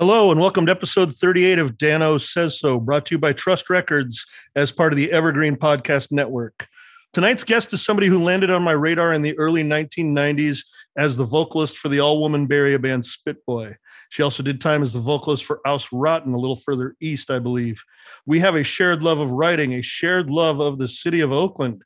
[0.00, 3.68] Hello, and welcome to episode 38 of Dano Says So, brought to you by Trust
[3.68, 4.24] Records
[4.54, 6.68] as part of the Evergreen Podcast Network.
[7.12, 10.60] Tonight's guest is somebody who landed on my radar in the early 1990s
[10.96, 13.74] as the vocalist for the all woman Area band Spitboy.
[14.10, 17.40] She also did time as the vocalist for Aus Rotten a little further east, I
[17.40, 17.82] believe.
[18.24, 21.82] We have a shared love of writing, a shared love of the city of Oakland.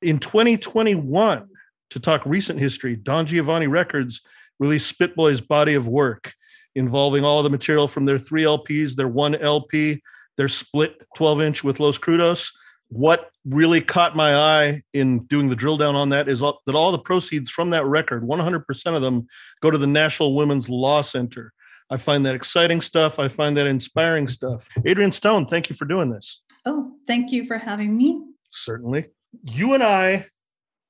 [0.00, 1.48] In 2021,
[1.90, 4.20] to talk recent history, Don Giovanni Records
[4.60, 6.32] released Spitboy's body of work
[6.76, 10.02] involving all the material from their three LPs, their one LP,
[10.36, 12.52] their split 12 inch with Los Crudos.
[12.88, 16.92] What really caught my eye in doing the drill down on that is that all
[16.92, 19.26] the proceeds from that record, 100% of them,
[19.60, 21.52] go to the National Women's Law Center.
[21.90, 23.18] I find that exciting stuff.
[23.18, 24.68] I find that inspiring stuff.
[24.84, 26.42] Adrian Stone, thank you for doing this.
[26.64, 28.22] Oh, thank you for having me.
[28.50, 29.06] Certainly.
[29.50, 30.26] You and I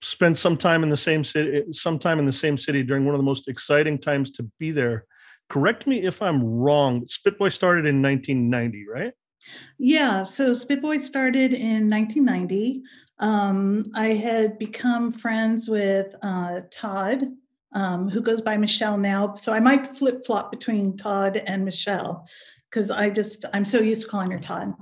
[0.02, 3.14] spent some time in the same city, some time in the same city during one
[3.14, 5.06] of the most exciting times to be there
[5.48, 7.06] correct me if I'm wrong.
[7.06, 9.12] Spitboy started in 1990, right?
[9.78, 12.82] Yeah, so Spitboy started in 1990.
[13.18, 17.28] Um, I had become friends with uh, Todd,
[17.72, 19.34] um, who goes by Michelle now.
[19.34, 22.26] So I might flip flop between Todd and Michelle
[22.70, 24.74] because I just, I'm so used to calling her Todd.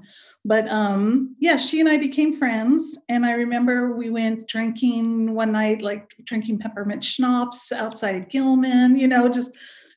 [0.46, 2.98] But um, yeah, she and I became friends.
[3.08, 9.08] And I remember we went drinking one night, like drinking peppermint schnapps outside Gilman, you
[9.08, 9.52] know, just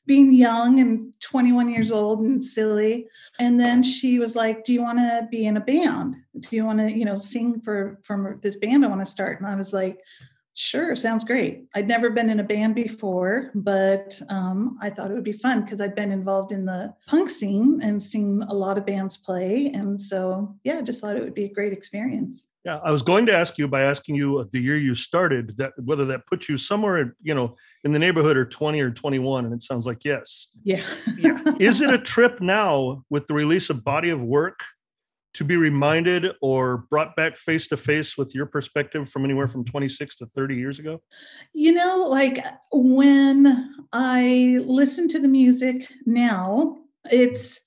[0.08, 3.06] being young and 21 years old and silly.
[3.38, 6.16] And then she was like, "Do you want to be in a band?
[6.40, 9.38] Do you want to, you know, sing for from this band I want to start?"
[9.38, 10.00] And I was like,
[10.54, 15.14] "Sure, sounds great." I'd never been in a band before, but um, I thought it
[15.14, 18.78] would be fun because I'd been involved in the punk scene and seen a lot
[18.78, 22.46] of bands play, and so yeah, just thought it would be a great experience.
[22.64, 25.72] Yeah, I was going to ask you by asking you the year you started that
[25.84, 29.54] whether that puts you somewhere, you know, in the neighborhood are 20 or 21 and
[29.54, 30.48] it sounds like yes.
[30.64, 30.82] Yeah.
[31.16, 31.38] Yeah.
[31.60, 34.60] Is it a trip now with the release of body of work
[35.34, 39.64] to be reminded or brought back face to face with your perspective from anywhere from
[39.64, 41.00] 26 to 30 years ago?
[41.52, 46.76] You know like when i listen to the music now
[47.10, 47.60] it's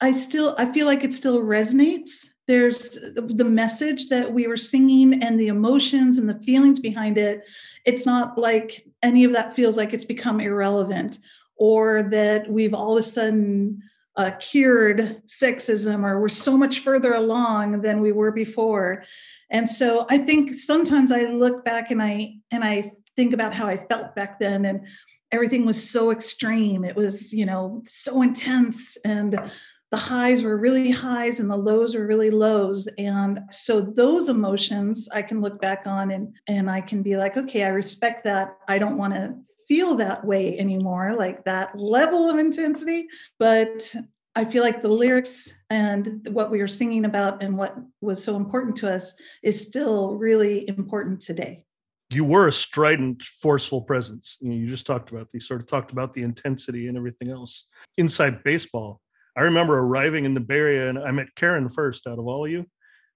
[0.00, 5.22] i still i feel like it still resonates there's the message that we were singing
[5.22, 7.44] and the emotions and the feelings behind it
[7.84, 11.18] it's not like any of that feels like it's become irrelevant
[11.56, 13.82] or that we've all of a sudden
[14.16, 19.04] uh, cured sexism or we're so much further along than we were before.
[19.50, 23.66] And so i think sometimes i look back and i and i think about how
[23.66, 24.86] i felt back then and
[25.32, 26.84] everything was so extreme.
[26.84, 29.40] It was you know so intense and
[29.92, 35.08] the highs were really highs and the lows were really lows and so those emotions
[35.12, 38.56] i can look back on and and i can be like okay i respect that
[38.68, 39.34] i don't want to
[39.68, 43.06] feel that way anymore like that level of intensity
[43.38, 43.94] but
[44.34, 48.36] i feel like the lyrics and what we were singing about and what was so
[48.36, 51.64] important to us is still really important today
[52.10, 54.36] you were a strident, forceful presence.
[54.38, 57.64] You, you just talked about these, sort of talked about the intensity and everything else.
[57.96, 59.00] Inside baseball,
[59.36, 62.44] I remember arriving in the Bay Area and I met Karen first out of all
[62.44, 62.66] of you.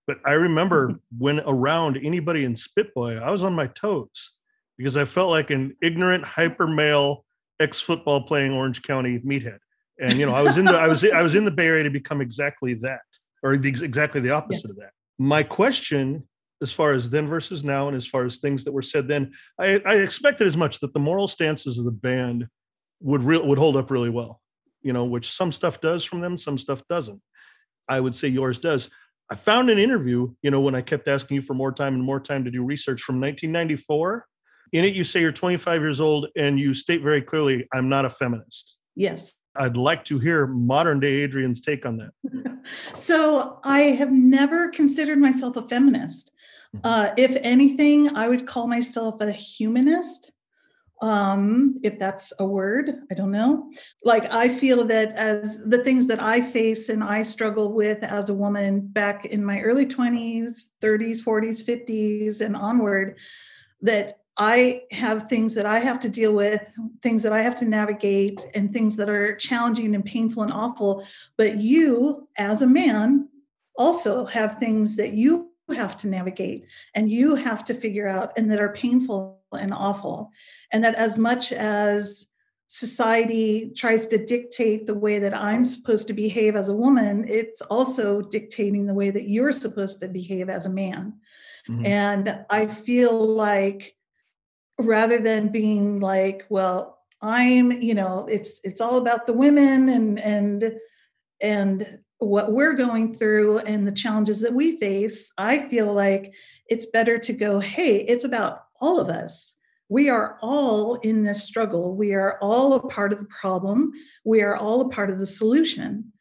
[0.06, 4.32] But I remember when around anybody in Spitboy, I was on my toes
[4.78, 7.25] because I felt like an ignorant, hyper male
[7.60, 9.59] ex football playing Orange County meathead.
[10.00, 11.84] And you know, I was in the I was I was in the Bay Area
[11.84, 13.00] to become exactly that,
[13.43, 14.71] or the, exactly the opposite yeah.
[14.72, 14.91] of that.
[15.19, 16.28] My question,
[16.60, 19.33] as far as then versus now, and as far as things that were said then,
[19.59, 22.47] I, I expected as much that the moral stances of the band
[23.00, 24.43] would re- would hold up really well
[24.87, 27.21] you know, which some stuff does from them, some stuff doesn't.
[27.89, 28.89] I would say yours does.
[29.29, 32.05] I found an interview, you know, when I kept asking you for more time and
[32.05, 34.25] more time to do research from 1994.
[34.73, 38.05] In it, you say you're 25 years old and you state very clearly, I'm not
[38.05, 38.77] a feminist.
[38.95, 39.37] Yes.
[39.57, 42.61] I'd like to hear modern day Adrian's take on that.
[42.95, 46.31] so I have never considered myself a feminist.
[46.77, 46.87] Mm-hmm.
[46.87, 50.31] Uh, if anything, I would call myself a humanist
[51.03, 53.71] um if that's a word i don't know.
[54.04, 58.31] Like i feel that as the things that i face and i struggle with as
[58.31, 63.19] a woman back in my early 20s 30s 40s 50s and onward
[63.83, 66.63] that i have things that i have to deal with
[67.03, 71.07] things that i have to navigate and things that are challenging and painful and awful.
[71.37, 73.28] But you as a man
[73.77, 76.65] also have things that you have to navigate
[76.95, 80.30] and you have to figure out and that are painful and awful
[80.72, 82.28] and that as much as
[82.68, 87.63] society tries to dictate the way that i'm supposed to behave as a woman it's
[87.63, 91.13] also dictating the way that you're supposed to behave as a man
[91.69, 91.86] mm-hmm.
[91.86, 93.95] and i feel like
[94.78, 100.19] rather than being like well I'm, you know, it's it's all about the women and
[100.21, 100.74] and
[101.41, 106.33] and what we're going through and the challenges that we face, I feel like
[106.68, 109.54] it's better to go, hey, it's about all of us.
[109.89, 111.95] We are all in this struggle.
[111.95, 113.92] We are all a part of the problem.
[114.24, 116.13] We are all a part of the solution.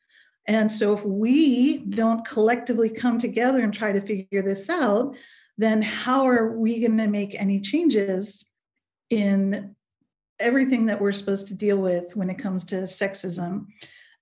[0.48, 5.16] And so, if we don't collectively come together and try to figure this out,
[5.58, 8.46] then how are we going to make any changes
[9.10, 9.76] in
[10.40, 13.66] everything that we're supposed to deal with when it comes to sexism?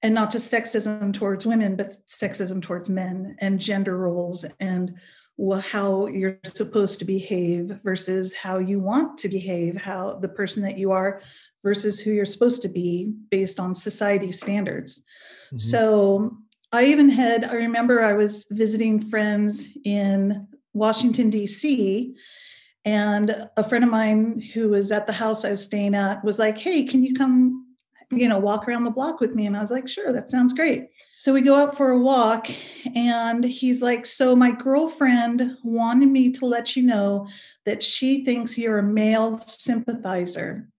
[0.03, 4.93] And not just sexism towards women, but sexism towards men and gender roles and
[5.37, 10.61] well, how you're supposed to behave versus how you want to behave, how the person
[10.61, 11.21] that you are
[11.63, 14.99] versus who you're supposed to be based on society standards.
[15.47, 15.57] Mm-hmm.
[15.57, 16.37] So
[16.71, 22.15] I even had, I remember I was visiting friends in Washington, D.C.,
[22.85, 26.37] and a friend of mine who was at the house I was staying at was
[26.37, 27.62] like, Hey, can you come,
[28.17, 29.45] you know, walk around the block with me?
[29.45, 30.89] And I was like, Sure, that sounds great.
[31.13, 32.47] So we go out for a walk,
[32.95, 37.27] and he's like, So my girlfriend wanted me to let you know
[37.65, 40.69] that she thinks you're a male sympathizer.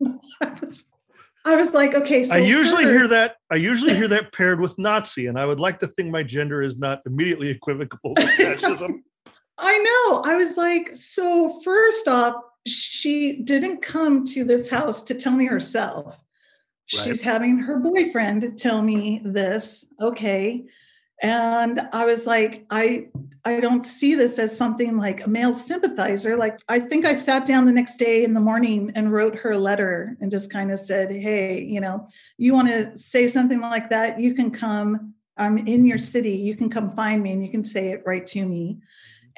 [0.40, 0.84] I was,
[1.44, 2.24] I was like, okay.
[2.24, 3.36] So I usually her, hear that.
[3.50, 6.62] I usually hear that paired with Nazi, and I would like to think my gender
[6.62, 9.02] is not immediately equivocable with fascism.
[9.58, 10.22] I know.
[10.24, 12.34] I was like, so first off,
[12.68, 16.06] she didn't come to this house to tell me herself.
[16.94, 17.04] Right.
[17.04, 19.84] She's having her boyfriend tell me this.
[20.00, 20.66] Okay
[21.20, 23.06] and i was like i
[23.44, 27.44] i don't see this as something like a male sympathizer like i think i sat
[27.44, 30.70] down the next day in the morning and wrote her a letter and just kind
[30.70, 35.12] of said hey you know you want to say something like that you can come
[35.36, 38.26] i'm in your city you can come find me and you can say it right
[38.26, 38.78] to me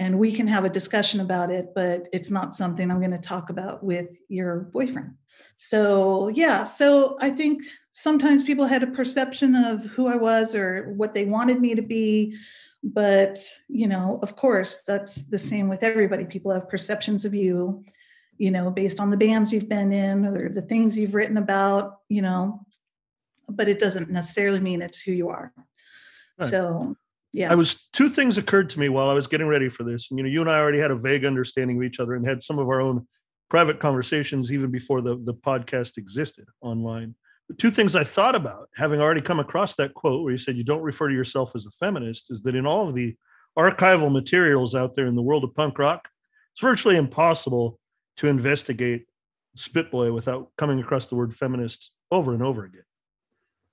[0.00, 3.18] and we can have a discussion about it but it's not something i'm going to
[3.18, 5.14] talk about with your boyfriend
[5.56, 7.62] so yeah so i think
[7.92, 11.82] sometimes people had a perception of who I was or what they wanted me to
[11.82, 12.36] be.
[12.82, 13.38] But,
[13.68, 16.24] you know, of course, that's the same with everybody.
[16.24, 17.84] People have perceptions of you,
[18.38, 21.98] you know, based on the bands you've been in or the things you've written about,
[22.08, 22.64] you know,
[23.48, 25.52] but it doesn't necessarily mean it's who you are.
[26.38, 26.48] Right.
[26.48, 26.96] So,
[27.32, 27.50] yeah.
[27.50, 30.10] I was two things occurred to me while I was getting ready for this.
[30.10, 32.26] And, you know, you and I already had a vague understanding of each other and
[32.26, 33.06] had some of our own
[33.48, 37.14] private conversations even before the, the podcast existed online
[37.50, 40.56] But two things I thought about, having already come across that quote where you said
[40.56, 43.16] you don't refer to yourself as a feminist, is that in all of the
[43.58, 46.08] archival materials out there in the world of punk rock,
[46.52, 47.80] it's virtually impossible
[48.18, 49.06] to investigate
[49.58, 52.84] Spitboy without coming across the word feminist over and over again.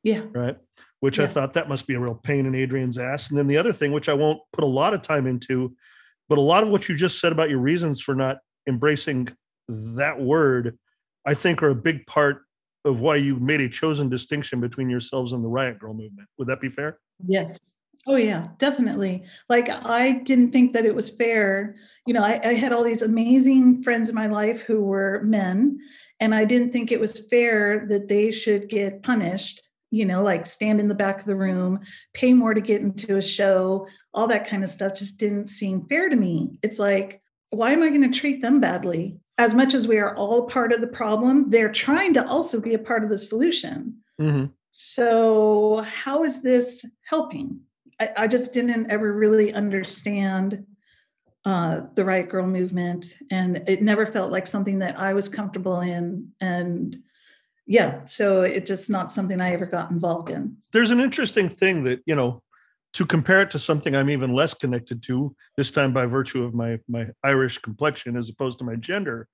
[0.02, 0.22] Yeah.
[0.32, 0.58] Right.
[1.00, 1.26] Which yeah.
[1.26, 3.30] I thought that must be a real pain in Adrian's ass.
[3.30, 5.76] And then the other thing, which I won't put a lot of time into,
[6.28, 9.30] but a lot of what you just said about your reasons for not embracing
[9.70, 10.78] that word,
[11.26, 12.44] I think are a big part
[12.84, 16.28] of why you made a chosen distinction between yourselves and the riot Girl movement.
[16.38, 17.00] Would that be fair?
[17.28, 17.58] Yes.
[18.06, 19.24] Oh yeah definitely.
[19.50, 21.76] Like i didn't think that it was fair.
[22.06, 25.80] You know I, I, had all these amazing friends in my life who were men
[26.20, 30.46] and i didn't think it was fair that they should get punished you know like
[30.46, 31.80] stand in the back of the room
[32.14, 35.86] pay more to get into a show all that kind of stuff just didn't seem
[35.88, 39.74] fair to me it's like why am i going to treat them badly as much
[39.74, 43.04] as we are all part of the problem, they're trying to also be a part
[43.04, 43.98] of the solution.
[44.20, 44.46] Mm-hmm.
[44.72, 47.60] So, how is this helping?
[48.00, 50.66] I, I, just didn't ever really understand
[51.46, 55.82] uh, the riot Girl movement, and it never felt like something that I was comfortable
[55.82, 56.30] in.
[56.42, 56.98] And
[57.68, 60.56] yeah, so it's just not something I ever got involved in.
[60.72, 62.42] There's an interesting thing that, you know,
[62.94, 66.56] to compare it to something I'm even less connected to, this time by virtue of
[66.56, 69.28] my my Irish complexion as opposed to my gender.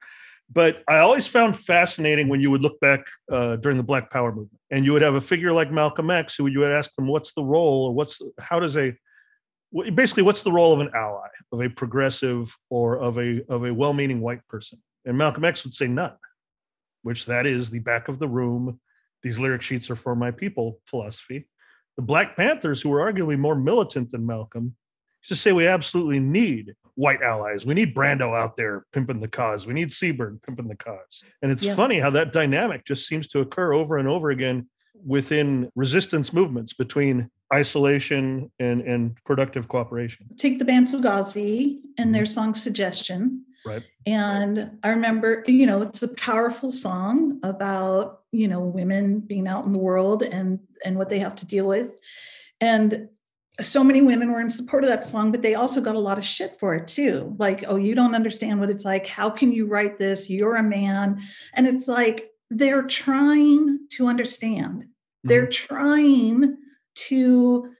[0.51, 4.31] But I always found fascinating when you would look back uh, during the Black Power
[4.31, 7.07] movement, and you would have a figure like Malcolm X, who you would ask them,
[7.07, 8.93] "What's the role, or what's how does a
[9.93, 13.73] basically what's the role of an ally, of a progressive, or of a of a
[13.73, 16.15] well-meaning white person?" And Malcolm X would say none,
[17.03, 18.79] which that is the back of the room.
[19.21, 21.47] These lyric sheets are for my people philosophy
[21.95, 24.75] the Black Panthers, who were arguably more militant than Malcolm,
[25.23, 27.65] just say we absolutely need white allies.
[27.65, 29.65] We need Brando out there pimping the cause.
[29.65, 31.23] We need Seberg pimping the cause.
[31.41, 31.75] And it's yeah.
[31.75, 34.67] funny how that dynamic just seems to occur over and over again
[35.05, 40.27] within resistance movements between isolation and, and productive cooperation.
[40.37, 43.45] Take the band Fugazi and their song Suggestion.
[43.65, 43.83] Right.
[44.05, 49.65] And I remember, you know, it's a powerful song about, you know, women being out
[49.65, 51.95] in the world and and what they have to deal with.
[52.59, 53.09] And
[53.61, 56.17] so many women were in support of that song, but they also got a lot
[56.17, 57.35] of shit for it too.
[57.37, 59.05] Like, oh, you don't understand what it's like.
[59.05, 60.29] How can you write this?
[60.29, 61.21] You're a man.
[61.53, 64.85] And it's like they're trying to understand.
[65.23, 65.75] They're mm-hmm.
[65.75, 66.57] trying
[66.95, 67.72] to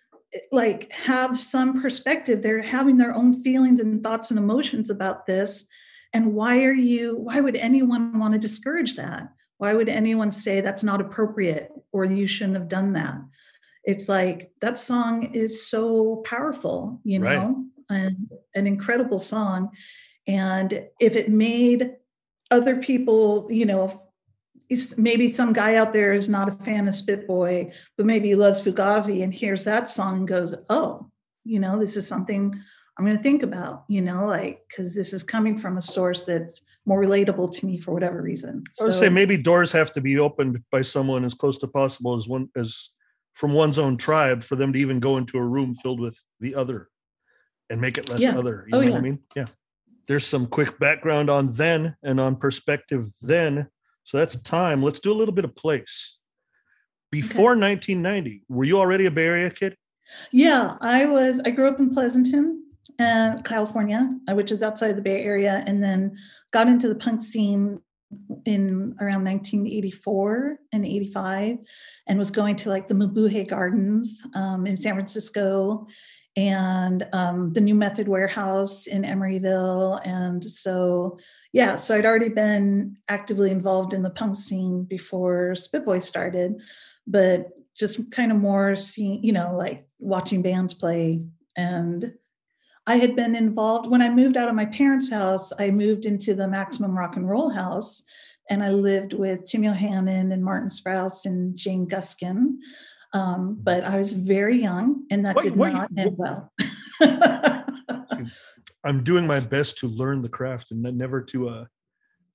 [0.52, 2.42] like have some perspective.
[2.42, 5.66] They're having their own feelings and thoughts and emotions about this.
[6.14, 9.30] And why are you, why would anyone want to discourage that?
[9.58, 13.18] Why would anyone say that's not appropriate or you shouldn't have done that?
[13.84, 17.98] It's like that song is so powerful, you know, Right.
[17.98, 19.72] and an incredible song.
[20.28, 21.92] And if it made
[22.52, 24.10] other people, you know,
[24.98, 28.62] maybe some guy out there is not a fan of Spitboy, but maybe he loves
[28.62, 31.10] Fugazi and hears that song and goes, oh,
[31.44, 32.60] you know, this is something
[32.98, 36.26] I'm going to think about, you know, like, because this is coming from a source
[36.26, 38.64] that's more relatable to me for whatever reason.
[38.80, 42.16] I would say maybe doors have to be opened by someone as close to possible
[42.16, 42.90] as one as
[43.34, 46.54] from one's own tribe for them to even go into a room filled with the
[46.54, 46.88] other
[47.72, 48.38] and make it less Yeah.
[48.38, 48.66] other.
[48.68, 48.98] You Oh, know what.
[49.00, 49.20] I mean?
[49.36, 49.46] Yeah.
[50.08, 53.70] There's some quick background on then and on perspective then.
[54.04, 54.82] So that's time.
[54.82, 56.18] Let's do a little bit of place.
[57.12, 59.78] Before 1990, were you already a Bay Area kid?
[60.32, 61.42] Yeah, I was.
[61.46, 62.64] I grew up in Pleasanton,
[63.00, 66.18] uh, California, uh, which is outside of the Bay Area, and then
[66.52, 67.80] got into the punk scene
[68.46, 71.60] in around 1984 and 85,
[72.08, 75.88] and was going to like the Mabuhay Gardens um, in San Francisco,
[76.36, 81.20] and um, the New Method Warehouse in Emeryville, and so
[81.54, 86.56] yeah, so I'd already been actively involved in the punk scene before Spitboy started,
[87.08, 91.26] but just kind of more seeing, you know, like watching bands play.
[91.56, 92.14] And
[92.88, 96.34] I had been involved when I moved out of my parents' house, I moved into
[96.36, 98.04] the Maximum Rock and Roll house.
[98.50, 102.58] And I lived with Tim Yohannan and Martin Sprouse and Jane Guskin.
[103.14, 106.52] Um, but I was very young and that What- did what- not end well.
[108.84, 111.66] I'm doing my best to learn the craft and then never to uh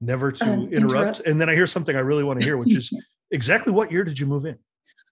[0.01, 0.75] never to Um, interrupt.
[0.75, 1.21] interrupt.
[1.21, 2.93] And then I hear something I really want to hear, which is
[3.31, 4.57] exactly what year did you move in?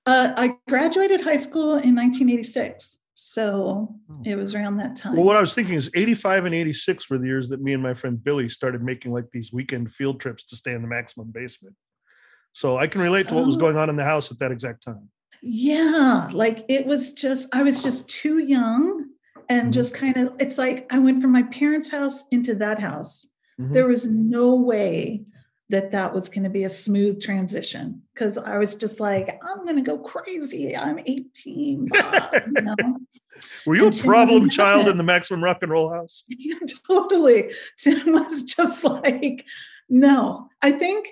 [0.07, 2.99] Uh, I graduated high school in 1986.
[3.14, 4.23] So Oh.
[4.25, 5.16] it was around that time.
[5.16, 7.83] Well, what I was thinking is 85 and 86 were the years that me and
[7.83, 11.31] my friend Billy started making like these weekend field trips to stay in the maximum
[11.33, 11.75] basement.
[12.52, 13.61] So I can relate to what was Oh.
[13.61, 15.11] going on in the house at that exact time.
[15.43, 19.11] Yeah, like it was just, I was just too young
[19.49, 19.73] and Mhm.
[19.73, 23.26] just kind of, it's like I went from my parents' house into that house.
[23.61, 23.73] Mhm.
[23.73, 25.25] There was no way
[25.69, 29.65] that that was going to be a smooth transition because I was just like, I'm
[29.65, 30.76] going to go crazy.
[30.76, 31.87] I'm 18.
[31.87, 32.76] blah, you know?
[33.67, 36.25] Were you a and Tim problem child in the maximum rock and roll house?
[36.38, 36.55] Yeah,
[36.87, 37.50] totally.
[37.79, 39.45] Tim was just like,
[39.88, 40.49] no.
[40.62, 41.09] I think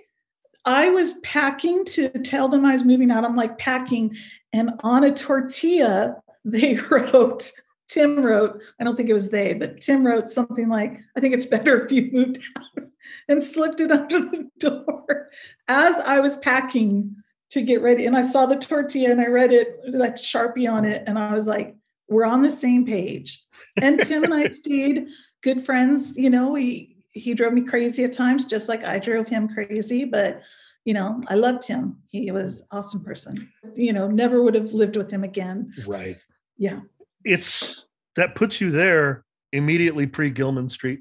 [0.65, 3.25] I was packing to tell them I was moving out.
[3.25, 4.17] I'm like packing,
[4.53, 7.51] and on a tortilla, they wrote,
[7.89, 11.35] Tim wrote, I don't think it was they, but Tim wrote something like, I think
[11.35, 12.85] it's better if you moved out
[13.29, 15.31] and slipped it under the door
[15.69, 17.17] as I was packing
[17.51, 18.07] to get ready.
[18.07, 21.05] And I saw the tortilla and I read it, like Sharpie on it.
[21.07, 21.77] And I was like,
[22.09, 23.45] we're on the same page.
[23.81, 25.09] And Tim and I stayed
[25.43, 26.17] good friends.
[26.17, 30.05] You know, he he drove me crazy at times, just like I drove him crazy.
[30.05, 30.43] But
[30.85, 31.99] you know, I loved him.
[32.09, 33.51] He was an awesome person.
[33.75, 35.73] You know, never would have lived with him again.
[35.87, 36.19] Right.
[36.59, 36.81] Yeah.
[37.25, 41.01] It's that puts you there immediately pre Gilman Street.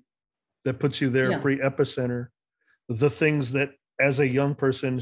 [0.65, 1.39] That puts you there Yeah.
[1.39, 2.27] pre Epicenter.
[2.89, 5.01] The things that as a young person,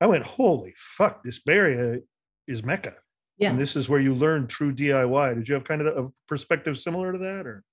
[0.00, 2.00] I went, holy fuck, this Area
[2.46, 2.94] is Mecca.
[3.38, 3.50] Yeah.
[3.50, 5.34] And this is where you learn true DIY.
[5.34, 7.64] Did you have kind of a perspective similar to that or?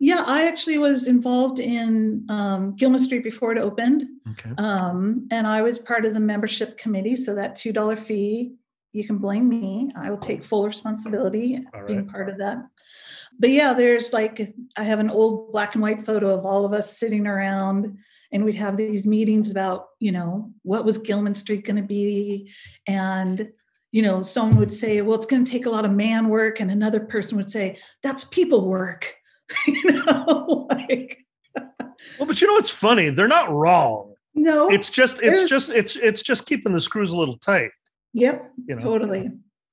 [0.00, 4.06] Yeah, I actually was involved in um, Gilman Street before it opened.
[4.30, 4.50] Okay.
[4.56, 7.16] Um, and I was part of the membership committee.
[7.16, 8.54] So that $2 fee,
[8.98, 9.90] you can blame me.
[9.96, 12.58] I will take full responsibility All being part of that.
[13.38, 16.72] But yeah, there's like, I have an old black and white photo of all of
[16.72, 17.96] us sitting around
[18.32, 22.50] and we'd have these meetings about, you know, what was Gilman Street going to be?
[22.88, 23.50] And,
[23.92, 26.60] you know, someone would say, well, it's going to take a lot of man work.
[26.60, 29.14] And another person would say, that's people work.
[29.66, 31.24] you know, like,
[32.18, 33.10] Well, but you know what's funny?
[33.10, 34.14] They're not wrong.
[34.34, 34.68] no.
[34.68, 37.70] It's just it's just it's it's just keeping the screws a little tight.
[38.14, 38.80] Yep, You know.
[38.82, 39.30] totally.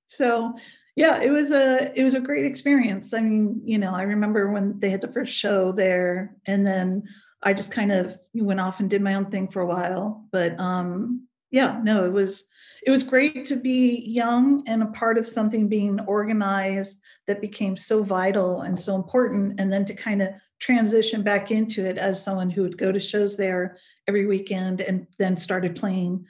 [0.07, 0.55] So
[0.95, 3.13] yeah, it was a it was a great experience.
[3.13, 7.03] I mean, you know, I remember when they had the first show there, and then
[7.43, 10.25] I just kind of went off and did my own thing for a while.
[10.31, 12.45] But um, yeah, no, it was
[12.85, 17.75] it was great to be young and a part of something being organized that became
[17.75, 22.23] so vital and so important, and then to kind of transition back into it as
[22.23, 23.77] someone who would go to shows there
[24.07, 26.25] every weekend and then started playing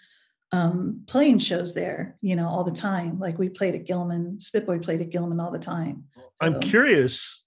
[0.55, 3.19] um, playing shows there, you know, all the time.
[3.19, 6.05] Like we played at Gilman, Spitboy played at Gilman all the time.
[6.39, 7.43] I'm curious,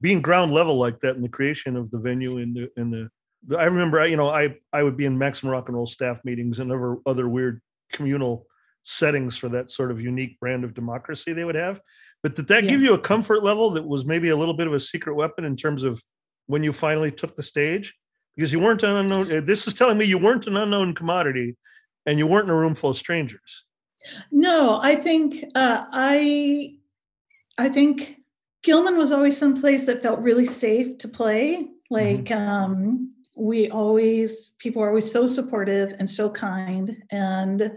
[0.00, 3.10] being ground level like that in the creation of the venue and the and the
[3.56, 6.58] I remember, you know, I I would be in Maximum Rock and Roll staff meetings
[6.58, 7.60] and other other weird
[7.92, 8.46] communal
[8.82, 11.80] settings for that sort of unique brand of democracy they would have.
[12.22, 12.70] But did that yeah.
[12.70, 15.44] give you a comfort level that was maybe a little bit of a secret weapon
[15.44, 16.02] in terms of
[16.46, 17.94] when you finally took the stage?
[18.36, 19.46] Because you weren't an unknown.
[19.46, 21.56] This is telling me you weren't an unknown commodity,
[22.06, 23.64] and you weren't in a room full of strangers.
[24.30, 26.76] No, I think uh, I,
[27.58, 28.16] I think
[28.62, 31.68] Gilman was always some place that felt really safe to play.
[31.90, 32.48] Like mm-hmm.
[32.48, 37.72] um, we always, people are always so supportive and so kind, and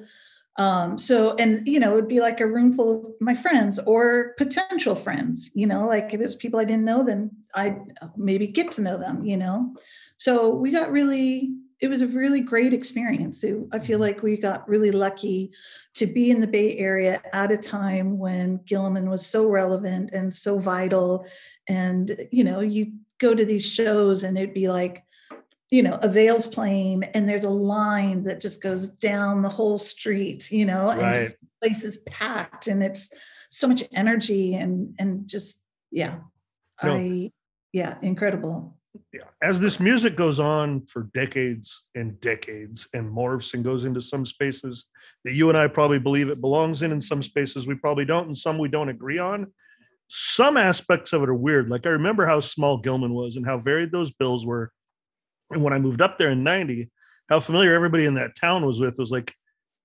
[0.58, 3.80] um, so, and you know, it would be like a room full of my friends
[3.80, 7.80] or potential friends, you know, like if it was people I didn't know, then I'd
[8.18, 9.74] maybe get to know them, you know.
[10.18, 13.44] So we got really, it was a really great experience.
[13.44, 14.04] It, I feel mm-hmm.
[14.04, 15.52] like we got really lucky
[15.96, 20.34] to be in the Bay Area at a time when Gilman was so relevant and
[20.34, 21.26] so vital.
[21.68, 25.04] And, you know, you go to these shows and it'd be like,
[25.72, 29.78] you know, a Avail's playing and there's a line that just goes down the whole
[29.78, 31.34] street, you know, and right.
[31.62, 33.14] place is packed and it's
[33.52, 36.18] so much energy and and just yeah.
[36.84, 36.94] No.
[36.96, 37.32] I
[37.72, 38.79] yeah, incredible.
[39.14, 39.22] Yeah.
[39.42, 44.26] As this music goes on for decades and decades and morphs and goes into some
[44.26, 44.88] spaces
[45.24, 48.28] that you and I probably believe it belongs in, and some spaces we probably don't,
[48.28, 49.52] and some we don't agree on.
[50.08, 51.70] Some aspects of it are weird.
[51.70, 54.72] Like I remember how small Gilman was and how varied those bills were
[55.52, 56.90] and when I moved up there in 90,
[57.28, 59.34] how familiar everybody in that town was with was like,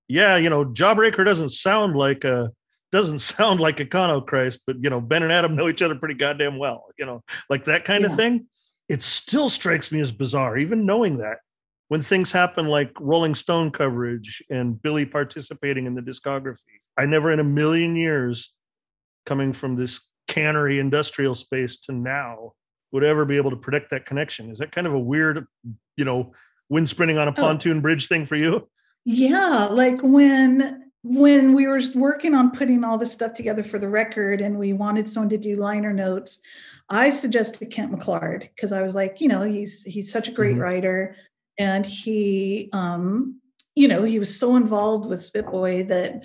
[0.07, 2.51] yeah, you know, Jawbreaker doesn't sound like a
[2.91, 6.57] doesn't sound like Econochrist, but you know, Ben and Adam know each other pretty goddamn
[6.57, 8.11] well, you know, like that kind yeah.
[8.11, 8.47] of thing.
[8.87, 11.37] It still strikes me as bizarre, even knowing that
[11.87, 16.79] when things happen like Rolling Stone coverage and Billie participating in the discography.
[16.97, 18.53] I never in a million years
[19.25, 22.53] coming from this cannery industrial space to now
[22.91, 24.49] would ever be able to predict that connection.
[24.49, 25.45] Is that kind of a weird,
[25.97, 26.33] you know,
[26.69, 27.33] wind sprinting on a oh.
[27.33, 27.81] pontoon oh.
[27.81, 28.67] bridge thing for you?
[29.03, 33.87] Yeah, like when when we were working on putting all this stuff together for the
[33.87, 36.39] record and we wanted someone to do liner notes,
[36.89, 40.53] I suggested Kent McClard because I was like, you know, he's he's such a great
[40.53, 40.61] mm-hmm.
[40.61, 41.15] writer
[41.59, 43.39] and he um
[43.75, 46.23] you know, he was so involved with Spitboy that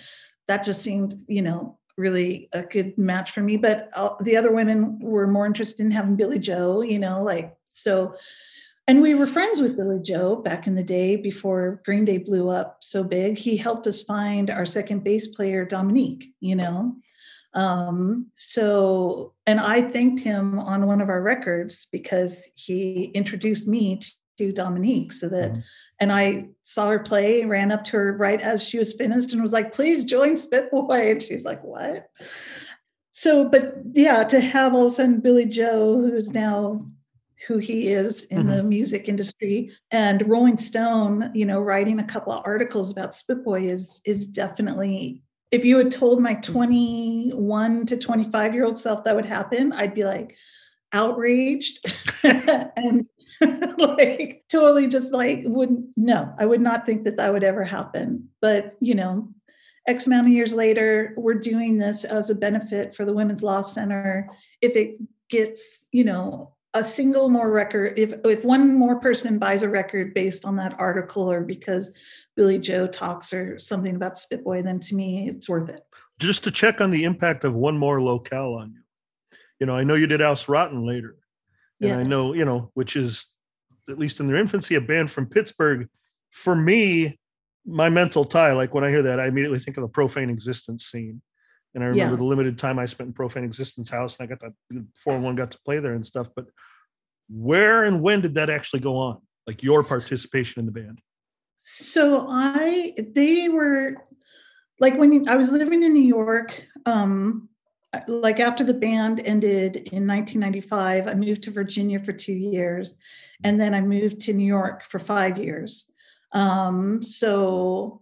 [0.48, 3.58] that just seemed, you know, really a good match for me.
[3.58, 7.54] But uh, the other women were more interested in having Billie Joe, you know, like
[7.64, 8.14] so.
[8.86, 12.48] And we were friends with Billie Joe back in the day before Green Day blew
[12.48, 13.38] up so big.
[13.38, 16.96] He helped us find our second bass player, Dominique, you know.
[17.54, 24.00] Um, so, and I thanked him on one of our records because he introduced me
[24.38, 25.60] to Dominique so that mm-hmm.
[26.00, 29.32] And I saw her play, and ran up to her right as she was finished
[29.32, 31.12] and was like, please join Spitboy.
[31.12, 32.08] And she's like, what?
[33.12, 36.90] So, but yeah, to have all of a sudden Billie Joe, who's now
[37.46, 38.50] who he is in mm-hmm.
[38.50, 43.70] the music industry, and Rolling Stone, you know, writing a couple of articles about Spitboy
[43.70, 49.16] is is definitely if you had told my 21 to 25 year old self that
[49.16, 50.36] would happen, I'd be like
[50.92, 51.84] outraged.
[52.22, 53.06] And
[53.78, 58.28] like totally just like wouldn't no i would not think that that would ever happen.
[58.42, 59.28] But you know
[59.86, 63.62] x amount of years later we're doing this as a benefit for the women's law
[63.62, 64.28] center.
[64.60, 64.96] If it
[65.30, 70.14] gets you know a single more record if if one more person buys a record
[70.14, 71.92] based on that article or because
[72.36, 75.80] billie joe talks or something about spitboy then to me it's worth it
[76.20, 78.80] just to check on the impact of one more locale on you
[79.58, 81.16] you know i know you did Aus Rotten later
[81.80, 82.06] and yes.
[82.06, 83.28] I know, you know, which is
[83.88, 85.88] at least in their infancy, a band from Pittsburgh.
[86.30, 87.18] For me,
[87.66, 90.84] my mental tie, like when I hear that, I immediately think of the profane existence
[90.86, 91.22] scene.
[91.74, 92.18] And I remember yeah.
[92.18, 95.36] the limited time I spent in Profane Existence House, and I got that four one
[95.36, 96.28] got to play there and stuff.
[96.34, 96.46] But
[97.28, 99.18] where and when did that actually go on?
[99.46, 101.00] Like your participation in the band?
[101.60, 103.96] So I, they were
[104.80, 106.66] like when I was living in New York.
[106.86, 107.48] Um,
[108.06, 112.96] like after the band ended in 1995 i moved to virginia for two years
[113.42, 115.90] and then i moved to new york for five years
[116.32, 118.00] um, so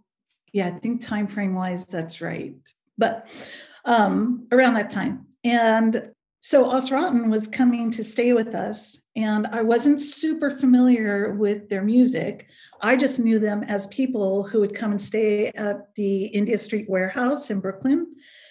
[0.52, 2.54] yeah i think time frame wise that's right
[2.98, 3.28] but
[3.84, 9.46] um, around that time and so Aus Rotten was coming to stay with us and
[9.48, 12.48] i wasn't super familiar with their music
[12.82, 16.88] i just knew them as people who would come and stay at the india street
[16.88, 18.06] warehouse in brooklyn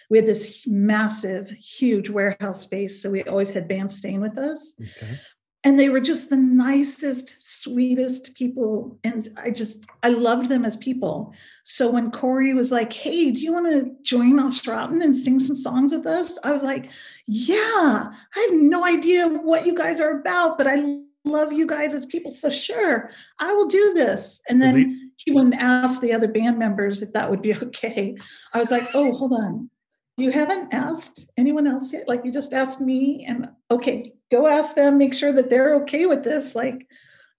[0.09, 3.01] we had this massive, huge warehouse space.
[3.01, 4.79] So we always had bands staying with us.
[4.79, 5.19] Okay.
[5.67, 8.97] And they were just the nicest, sweetest people.
[9.03, 11.33] And I just, I loved them as people.
[11.65, 15.39] So when Corey was like, hey, do you want to join Aus Rotten and sing
[15.39, 16.39] some songs with us?
[16.41, 16.89] I was like,
[17.25, 21.93] yeah, I have no idea what you guys are about, but I love you guys
[21.93, 22.31] as people.
[22.31, 24.41] So sure, I will do this.
[24.47, 28.15] And then he wouldn't ask the other band members if that would be okay.
[28.53, 29.69] I was like, oh, hold on.
[30.15, 32.07] You haven't asked anyone else yet?
[32.07, 36.05] Like you just asked me, and okay, go ask them, make sure that they're okay
[36.05, 36.55] with this.
[36.55, 36.87] Like,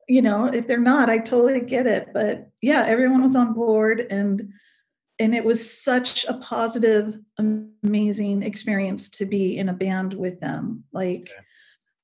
[0.08, 2.08] you know, if they're not, I totally get it.
[2.12, 4.52] But yeah, everyone was on board and
[5.20, 10.84] and it was such a positive, amazing experience to be in a band with them.
[10.92, 11.28] Like,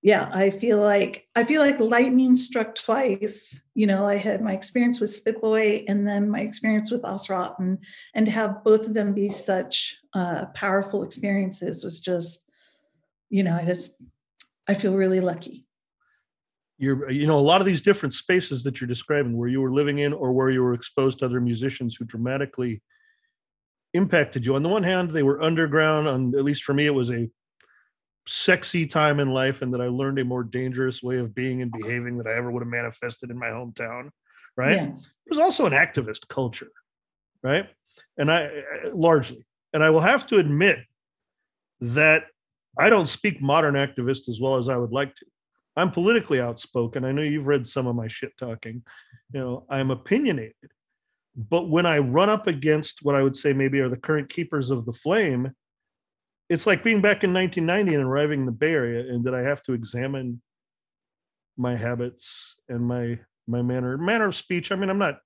[0.02, 3.62] yeah, I feel like I feel like lightning struck twice.
[3.74, 7.78] You know, I had my experience with Spitboy and then my experience with Aus Rotten,
[8.14, 12.42] and to have both of them be such uh, powerful experiences was just,
[13.30, 14.02] you know, I just
[14.68, 15.66] I feel really lucky.
[16.78, 19.72] You're, you know, a lot of these different spaces that you're describing, where you were
[19.72, 22.82] living in or where you were exposed to other musicians who dramatically
[23.92, 24.56] impacted you.
[24.56, 26.08] On the one hand, they were underground.
[26.08, 27.30] On at least for me, it was a
[28.26, 31.70] sexy time in life and that I learned a more dangerous way of being and
[31.70, 34.10] behaving that I ever would have manifested in my hometown.
[34.56, 34.76] Right.
[34.76, 34.86] Yeah.
[34.86, 36.70] It was also an activist culture.
[37.42, 37.68] Right.
[38.16, 40.78] And I uh, largely, and I will have to admit
[41.80, 42.24] that
[42.78, 45.26] I don't speak modern activist as well as I would like to.
[45.76, 47.04] I'm politically outspoken.
[47.04, 48.82] I know you've read some of my shit talking.
[49.32, 50.70] You know, I'm opinionated.
[51.36, 54.70] But when I run up against what I would say maybe are the current keepers
[54.70, 55.52] of the flame,
[56.48, 59.40] it's like being back in 1990 and arriving in the Bay Area, and that I
[59.40, 60.40] have to examine
[61.56, 64.70] my habits and my my manner manner of speech.
[64.70, 65.18] I mean, I'm not,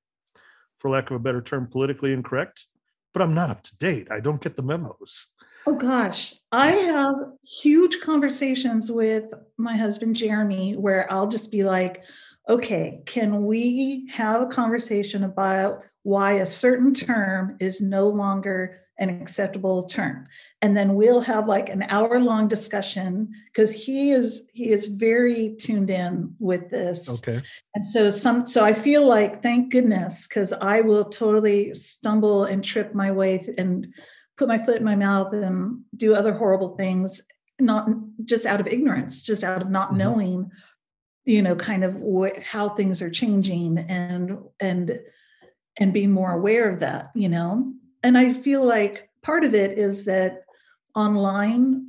[0.78, 2.66] for lack of a better term, politically incorrect,
[3.12, 4.08] but I'm not up to date.
[4.10, 5.26] I don't get the memos.
[5.66, 7.14] Oh gosh, I have
[7.46, 12.02] huge conversations with my husband Jeremy where I'll just be like,
[12.48, 19.10] okay, can we have a conversation about why a certain term is no longer an
[19.20, 20.26] acceptable term?
[20.62, 25.54] And then we'll have like an hour long discussion because he is he is very
[25.56, 27.10] tuned in with this.
[27.18, 27.42] Okay.
[27.74, 32.64] And so some so i feel like thank goodness because i will totally stumble and
[32.64, 33.86] trip my way and
[34.38, 37.20] put my foot in my mouth and do other horrible things
[37.60, 37.88] not
[38.24, 39.98] just out of ignorance just out of not mm-hmm.
[39.98, 40.50] knowing
[41.24, 44.98] you know kind of what, how things are changing and and
[45.78, 47.72] and being more aware of that you know
[48.02, 50.42] and i feel like part of it is that
[50.94, 51.86] online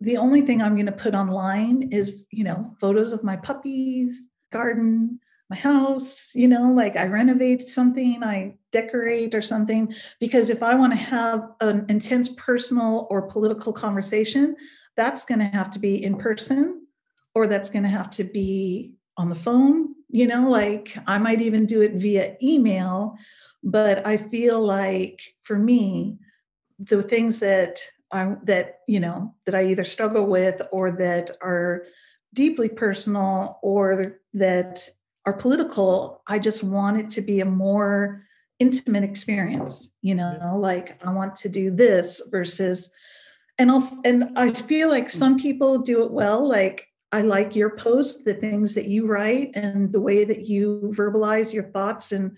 [0.00, 4.22] the only thing i'm going to put online is you know photos of my puppies
[4.52, 10.62] garden my house you know like i renovate something i decorate or something because if
[10.62, 14.56] i want to have an intense personal or political conversation
[14.96, 16.86] that's going to have to be in person
[17.34, 21.40] or that's going to have to be on the phone you know like i might
[21.40, 23.16] even do it via email.
[23.64, 26.18] But i feel like for me
[26.80, 27.80] the things that
[28.12, 31.84] I that you know that I either struggle with or that are
[32.34, 34.88] deeply personal or that
[35.26, 38.26] are political, I just want it to be a more
[38.62, 39.90] intimate experience.
[40.00, 42.90] You know, like I want to do this versus,
[43.58, 46.48] and also, and I feel like some people do it well.
[46.48, 50.92] Like I like your post the things that you write, and the way that you
[50.96, 52.36] verbalize your thoughts and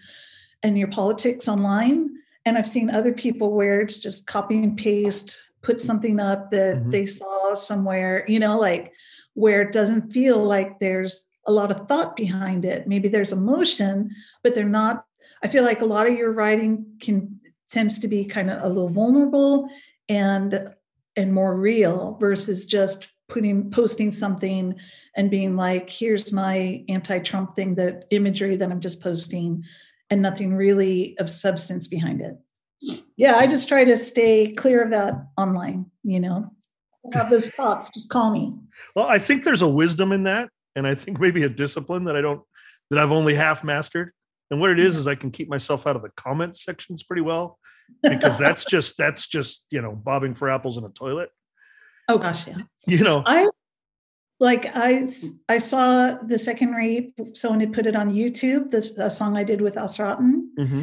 [0.62, 2.10] and your politics online.
[2.46, 6.76] And I've seen other people where it's just copy and paste, put something up that
[6.76, 6.90] mm-hmm.
[6.90, 8.92] they saw somewhere, you know, like
[9.34, 12.86] where it doesn't feel like there's a lot of thought behind it.
[12.86, 14.10] Maybe there's emotion,
[14.42, 15.03] but they're not.
[15.44, 17.38] I feel like a lot of your writing can
[17.70, 19.68] tends to be kind of a little vulnerable
[20.08, 20.74] and
[21.16, 24.74] and more real versus just putting posting something
[25.16, 29.64] and being like here's my anti-trump thing that imagery that i'm just posting
[30.10, 32.36] and nothing really of substance behind it.
[33.16, 36.52] Yeah, I just try to stay clear of that online, you know.
[37.12, 38.54] Have those thoughts, just call me.
[38.94, 42.16] Well, I think there's a wisdom in that, and I think maybe a discipline that
[42.16, 42.42] I don't
[42.90, 44.12] that I've only half mastered.
[44.50, 47.22] And what it is is I can keep myself out of the comments sections pretty
[47.22, 47.58] well
[48.02, 51.30] because that's just that's just you know bobbing for apples in a toilet.
[52.08, 52.58] Oh gosh, yeah.
[52.86, 53.48] You know, I
[54.40, 55.08] like I
[55.48, 57.18] I saw the second rape.
[57.34, 58.68] Someone had put it on YouTube.
[58.70, 60.50] This a song I did with Aus Rotten.
[60.58, 60.82] Mm-hmm.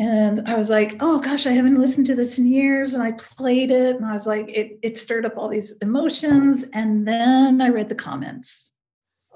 [0.00, 2.94] And I was like, oh gosh, I haven't listened to this in years.
[2.94, 6.64] And I played it and I was like, it, it stirred up all these emotions.
[6.72, 8.72] And then I read the comments.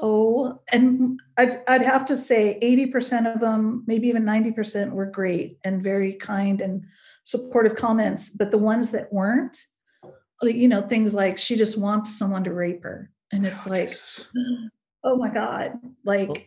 [0.05, 5.59] Oh, and I'd, I'd have to say 80% of them, maybe even 90% were great
[5.65, 6.85] and very kind and
[7.25, 8.29] supportive comments.
[8.31, 9.57] But the ones that weren't,
[10.05, 13.71] uh, you know, things like she just wants someone to rape her and it's oh,
[13.71, 14.27] like Jesus.
[15.05, 16.39] oh my god like well,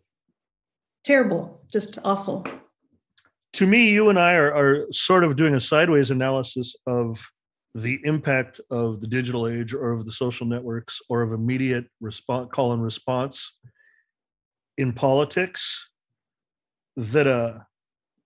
[1.03, 2.45] terrible just awful
[3.51, 7.27] to me you and i are, are sort of doing a sideways analysis of
[7.75, 12.47] the impact of the digital age or of the social networks or of immediate response
[12.53, 13.57] call and response
[14.77, 15.89] in politics
[16.95, 17.59] that uh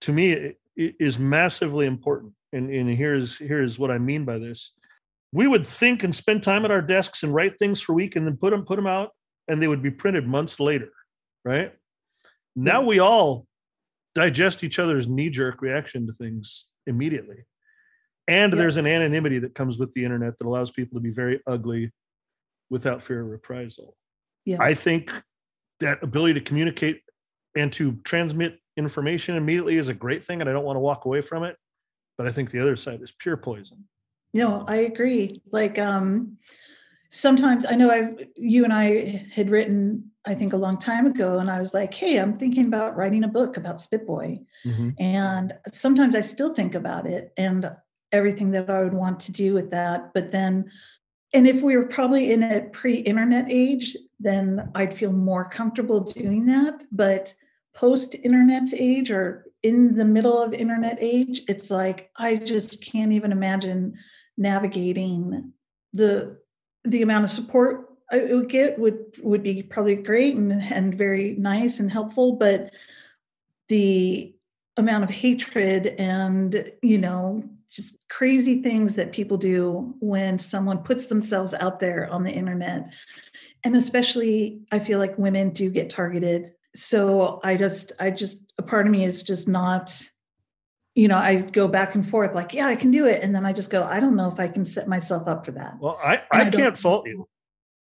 [0.02, 2.32] to me is massively important.
[2.54, 4.72] And, and here's here's what i mean by this.
[5.32, 8.16] We would think and spend time at our desks and write things for a week
[8.16, 9.12] and then put them put them out
[9.48, 10.92] and they would be printed months later
[11.46, 11.74] right?
[12.56, 13.46] Now we all
[14.16, 17.46] digest each other's knee-jerk reaction to things immediately
[18.30, 18.58] and yeah.
[18.58, 21.92] there's an anonymity that comes with the internet that allows people to be very ugly
[22.70, 23.96] without fear of reprisal
[24.46, 24.58] yeah.
[24.62, 25.12] i think
[25.80, 27.02] that ability to communicate
[27.56, 31.06] and to transmit information immediately is a great thing and i don't want to walk
[31.06, 31.58] away from it
[32.18, 33.84] but i think the other side is pure poison
[34.34, 36.38] no i agree like um
[37.10, 41.40] sometimes i know i've you and i had written i think a long time ago
[41.40, 44.90] and i was like hey i'm thinking about writing a book about spitboy mm-hmm.
[45.00, 47.72] and sometimes i still think about it and
[48.12, 50.70] everything that i would want to do with that but then
[51.34, 56.46] and if we were probably in a pre-internet age then i'd feel more comfortable doing
[56.46, 57.34] that but
[57.76, 63.32] post-internet age or in the middle of internet age it's like i just can't even
[63.32, 63.94] imagine
[64.38, 65.54] navigating
[65.94, 66.38] the
[66.86, 71.36] the amount of support I would get would would be probably great and, and very
[71.38, 72.72] nice and helpful, but
[73.68, 74.34] the
[74.78, 81.06] amount of hatred and you know just crazy things that people do when someone puts
[81.08, 82.92] themselves out there on the internet
[83.64, 88.64] and especially i feel like women do get targeted so i just i just a
[88.64, 90.10] part of me is just not
[90.96, 93.24] you know, I go back and forth like, yeah, I can do it.
[93.24, 95.54] And then I just go, I don't know if I can set myself up for
[95.54, 95.78] that.
[95.80, 97.26] Well, I, I, I can't fault you.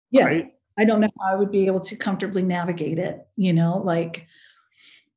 [0.09, 0.25] Yeah.
[0.25, 0.53] Right?
[0.77, 4.27] I don't know how I would be able to comfortably navigate it, you know, like,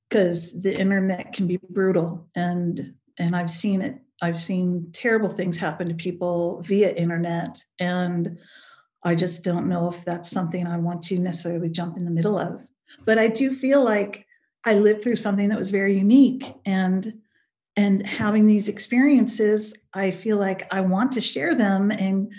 [0.09, 4.01] because the internet can be brutal and and I've seen it.
[4.23, 7.63] I've seen terrible things happen to people via internet.
[7.79, 8.39] And
[9.03, 12.39] I just don't know if that's something I want to necessarily jump in the middle
[12.39, 12.65] of.
[13.05, 14.27] But I do feel like
[14.65, 16.55] I lived through something that was very unique.
[16.65, 17.21] And
[17.77, 22.33] and having these experiences i feel like i want to share them and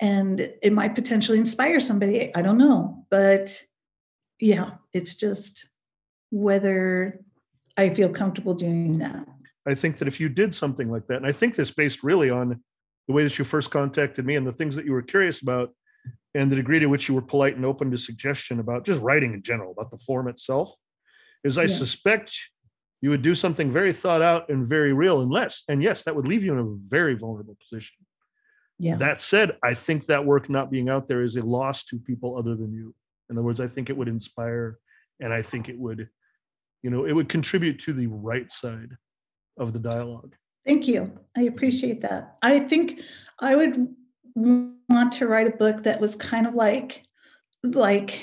[0.00, 3.62] and it might potentially inspire somebody i don't know but
[4.38, 5.68] yeah it's just
[6.30, 7.20] whether
[7.76, 9.26] i feel comfortable doing that
[9.66, 12.30] i think that if you did something like that and i think this based really
[12.30, 12.60] on
[13.08, 15.70] the way that you first contacted me and the things that you were curious about
[16.34, 19.32] and the degree to which you were polite and open to suggestion about just writing
[19.32, 20.74] in general about the form itself
[21.44, 21.68] is i yeah.
[21.68, 22.32] suspect
[23.02, 26.26] you would do something very thought out and very real unless and yes that would
[26.26, 27.96] leave you in a very vulnerable position.
[28.78, 28.96] Yeah.
[28.96, 32.36] That said i think that work not being out there is a loss to people
[32.36, 32.94] other than you.
[33.30, 34.78] In other words i think it would inspire
[35.20, 36.08] and i think it would
[36.82, 38.96] you know it would contribute to the right side
[39.56, 40.34] of the dialogue.
[40.66, 41.12] Thank you.
[41.36, 42.38] I appreciate that.
[42.42, 43.02] I think
[43.38, 43.94] i would
[44.34, 47.02] want to write a book that was kind of like
[47.62, 48.18] like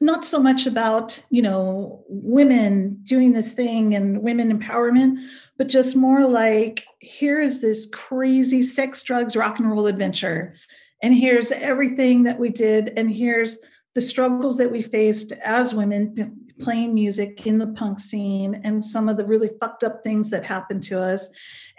[0.00, 5.16] not so much about you know women doing this thing and women empowerment
[5.56, 10.54] but just more like here is this crazy sex drugs rock and roll adventure.
[11.02, 12.92] And here's everything that we did.
[12.96, 13.58] And here's
[13.94, 19.08] the struggles that we faced as women playing music in the punk scene and some
[19.08, 21.28] of the really fucked up things that happened to us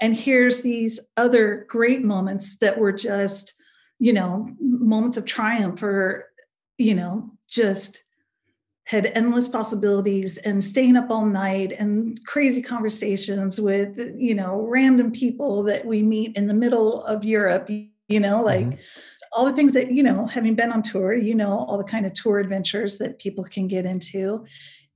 [0.02, 3.54] and here's these other great moments that were just
[4.00, 6.30] you know moments of triumph or
[6.78, 8.04] you know just
[8.86, 15.12] had endless possibilities and staying up all night and crazy conversations with you know random
[15.12, 18.80] people that we meet in the middle of Europe you know like mm-hmm.
[19.36, 22.06] All the things that you know having been on tour you know all the kind
[22.06, 24.46] of tour adventures that people can get into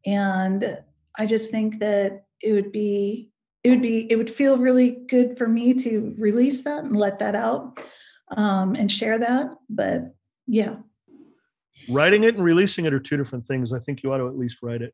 [0.06, 0.80] and
[1.17, 3.30] i just think that it would be
[3.63, 7.19] it would be it would feel really good for me to release that and let
[7.19, 7.80] that out
[8.38, 10.13] um, and share that but
[10.47, 10.78] yeah
[11.88, 13.71] writing it and releasing it are two different things.
[13.73, 14.93] I think you ought to at least write it.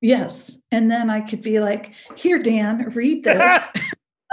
[0.00, 0.58] Yes.
[0.70, 3.68] And then I could be like, here, Dan, read this.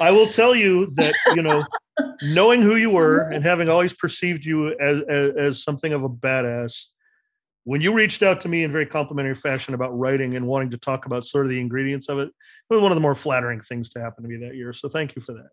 [0.00, 1.64] I will tell you that, you know,
[2.22, 6.08] knowing who you were and having always perceived you as, as, as something of a
[6.08, 6.86] badass,
[7.64, 10.78] when you reached out to me in very complimentary fashion about writing and wanting to
[10.78, 12.34] talk about sort of the ingredients of it, it
[12.74, 14.72] was one of the more flattering things to happen to me that year.
[14.72, 15.50] So thank you for that.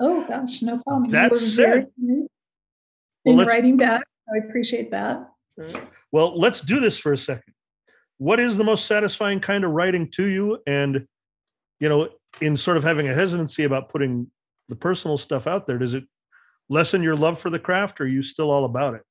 [0.00, 1.10] Oh gosh, no problem.
[1.10, 2.28] That said, in
[3.24, 4.02] well, writing back.
[4.32, 5.28] I appreciate that.
[6.12, 7.54] Well, let's do this for a second.
[8.18, 10.58] What is the most satisfying kind of writing to you?
[10.66, 11.06] And,
[11.80, 14.30] you know, in sort of having a hesitancy about putting
[14.68, 16.04] the personal stuff out there, does it
[16.68, 19.02] lessen your love for the craft or are you still all about it?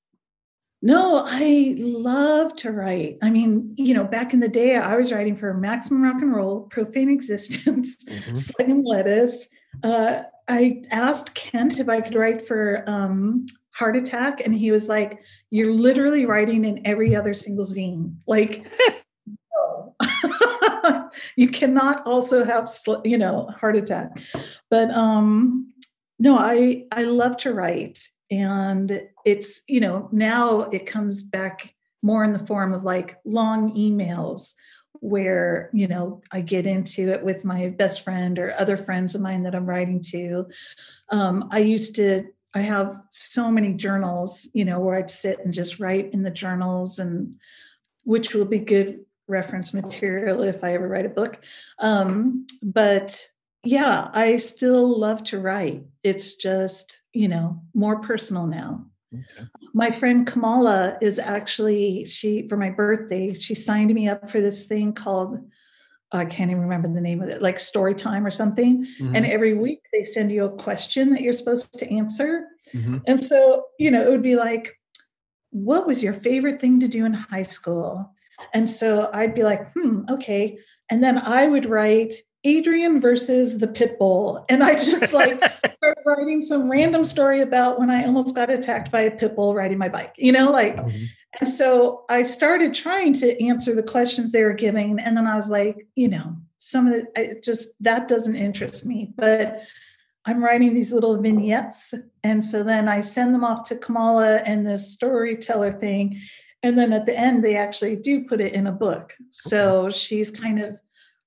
[0.82, 3.18] No, I love to write.
[3.24, 6.36] I mean, you know, back in the day, I was writing for Maximum Rock and
[6.36, 8.36] Roll, Profane Existence, mm-hmm.
[8.36, 9.50] Slug and Lettuce.
[9.84, 14.46] Uh, I asked Kent if I could write for um, heart attack.
[14.46, 18.16] And he was like, You're literally writing in every other single zine.
[18.28, 18.68] Like.
[21.38, 22.68] You cannot also have,
[23.06, 24.20] you know, heart attack.
[24.70, 25.72] But um,
[26.20, 28.00] no, I I love to write.
[28.30, 33.74] And it's, you know, now it comes back more in the form of like long
[33.76, 34.56] emails
[35.00, 39.22] where you know i get into it with my best friend or other friends of
[39.22, 40.48] mine that i'm writing to
[41.12, 42.24] um, i used to
[42.56, 46.32] i have so many journals you know where i'd sit and just write in the
[46.32, 47.36] journals and
[48.06, 51.40] which will be good reference material if i ever write a book
[51.80, 53.28] um, but
[53.64, 59.48] yeah i still love to write it's just you know more personal now Okay.
[59.74, 64.66] My friend Kamala is actually she for my birthday she signed me up for this
[64.66, 65.40] thing called
[66.12, 69.16] I can't even remember the name of it like story time or something mm-hmm.
[69.16, 72.98] and every week they send you a question that you're supposed to answer mm-hmm.
[73.08, 74.78] and so you know it would be like
[75.52, 78.14] what was your favorite thing to do in high school
[78.54, 80.58] and so I'd be like hmm okay
[80.90, 84.46] and then I would write Adrian versus the pit bull.
[84.50, 85.38] And I just like
[85.78, 89.54] started writing some random story about when I almost got attacked by a pit bull
[89.54, 91.06] riding my bike, you know, like, mm-hmm.
[91.40, 95.00] and so I started trying to answer the questions they were giving.
[95.00, 98.86] And then I was like, you know, some of the, I just, that doesn't interest
[98.86, 99.62] me, but
[100.26, 101.94] I'm writing these little vignettes.
[102.24, 106.22] And so then I send them off to Kamala and this storyteller thing.
[106.68, 109.14] And then at the end, they actually do put it in a book.
[109.32, 110.76] So she's kind of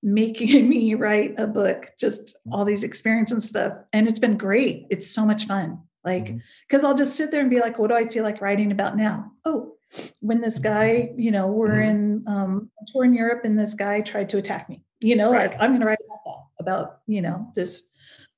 [0.03, 3.72] making me write a book, just all these experiences and stuff.
[3.94, 4.87] And it's been great.
[4.90, 5.81] It's so much fun.
[6.05, 6.87] Like, because mm-hmm.
[6.88, 9.33] I'll just sit there and be like, what do I feel like writing about now?
[9.46, 9.76] Oh,
[10.20, 11.90] when this guy, you know, we're mm-hmm.
[11.90, 15.53] in um, tour in Europe and this guy tried to attack me, you know, right.
[15.53, 17.81] like I'm going to write about that, about, you know, this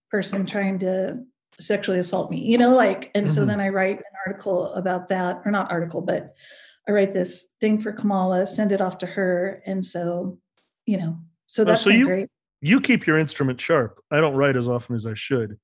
[0.09, 1.25] person trying to
[1.59, 3.35] sexually assault me, you know, like, and mm-hmm.
[3.35, 6.37] so then I write an article about that, or not article, but
[6.89, 9.63] I write this thing for Kamala, send it off to her.
[9.67, 10.39] And so,
[10.87, 12.29] you know, so that's so you, great.
[12.61, 14.01] You keep your instrument sharp.
[14.11, 15.59] I don't write as often as I should.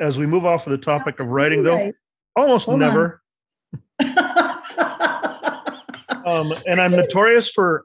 [0.00, 1.94] As we move off of the topic of writing, though, right.
[2.36, 3.22] almost Hold never.
[6.26, 7.84] um, and I'm notorious for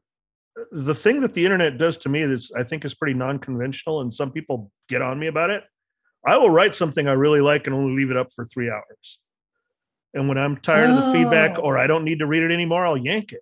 [0.71, 4.13] the thing that the internet does to me that's I think is pretty non-conventional, and
[4.13, 5.63] some people get on me about it.
[6.25, 9.19] I will write something I really like and only leave it up for three hours.
[10.13, 10.97] And when I'm tired oh.
[10.97, 13.41] of the feedback or I don't need to read it anymore, I'll yank it.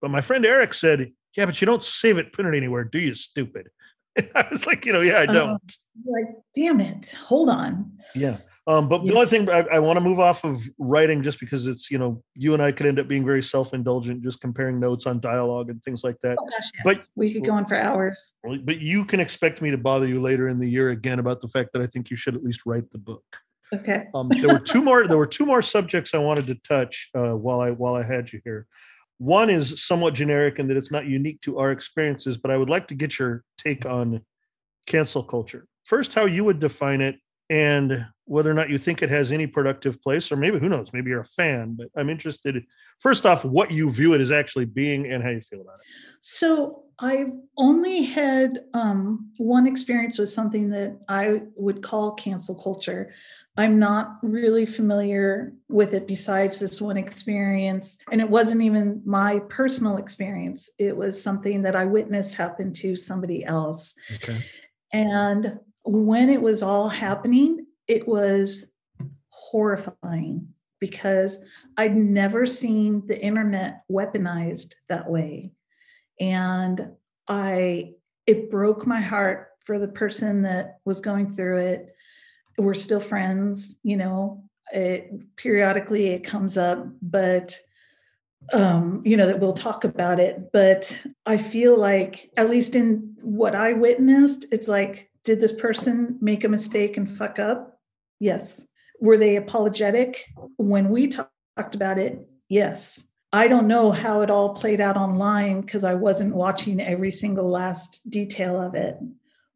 [0.00, 2.98] But my friend Eric said yeah, but you don't save it, put it anywhere, do
[2.98, 3.68] you, stupid?
[4.16, 5.50] And I was like, you know, yeah, I don't.
[5.50, 5.58] Uh,
[6.06, 7.90] like, damn it, hold on.
[8.14, 8.38] Yeah.
[8.66, 9.10] Um, but yeah.
[9.10, 11.98] the only thing I, I want to move off of writing just because it's, you
[11.98, 15.68] know, you and I could end up being very self-indulgent, just comparing notes on dialogue
[15.68, 16.38] and things like that.
[16.40, 16.80] Oh, gosh, yeah.
[16.82, 18.32] But we could go on for hours.
[18.42, 21.48] But you can expect me to bother you later in the year again about the
[21.48, 23.24] fact that I think you should at least write the book.
[23.74, 24.06] Okay.
[24.14, 25.06] Um, there were two more.
[25.06, 28.32] There were two more subjects I wanted to touch uh, while I while I had
[28.32, 28.66] you here.
[29.18, 32.70] One is somewhat generic in that it's not unique to our experiences, but I would
[32.70, 34.22] like to get your take on
[34.86, 35.66] cancel culture.
[35.84, 37.16] First, how you would define it
[37.50, 40.92] and whether or not you think it has any productive place, or maybe who knows,
[40.92, 42.64] maybe you're a fan, but I'm interested,
[42.98, 45.86] first off, what you view it as actually being and how you feel about it.
[46.20, 47.26] So I
[47.58, 53.12] only had um, one experience with something that I would call cancel culture.
[53.56, 57.96] I'm not really familiar with it besides this one experience.
[58.10, 62.96] And it wasn't even my personal experience, it was something that I witnessed happen to
[62.96, 63.94] somebody else.
[64.14, 64.44] Okay.
[64.92, 68.66] And when it was all happening, it was
[69.28, 70.48] horrifying
[70.80, 71.40] because
[71.76, 75.52] I'd never seen the internet weaponized that way.
[76.20, 76.92] And
[77.28, 77.92] I,
[78.26, 81.93] it broke my heart for the person that was going through it
[82.58, 87.58] we're still friends you know it periodically it comes up but
[88.52, 90.50] um you know that we'll talk about it.
[90.52, 96.18] But i feel like at least in what i witnessed it's like did this person
[96.20, 97.80] make a mistake and fuck up?
[98.20, 98.64] Yes.
[99.00, 100.24] Were they apologetic
[100.56, 102.28] when we talked about it?
[102.48, 103.06] Yes.
[103.32, 107.48] I don't know how it all played out online because i wasn't watching every single
[107.48, 108.96] last detail of it.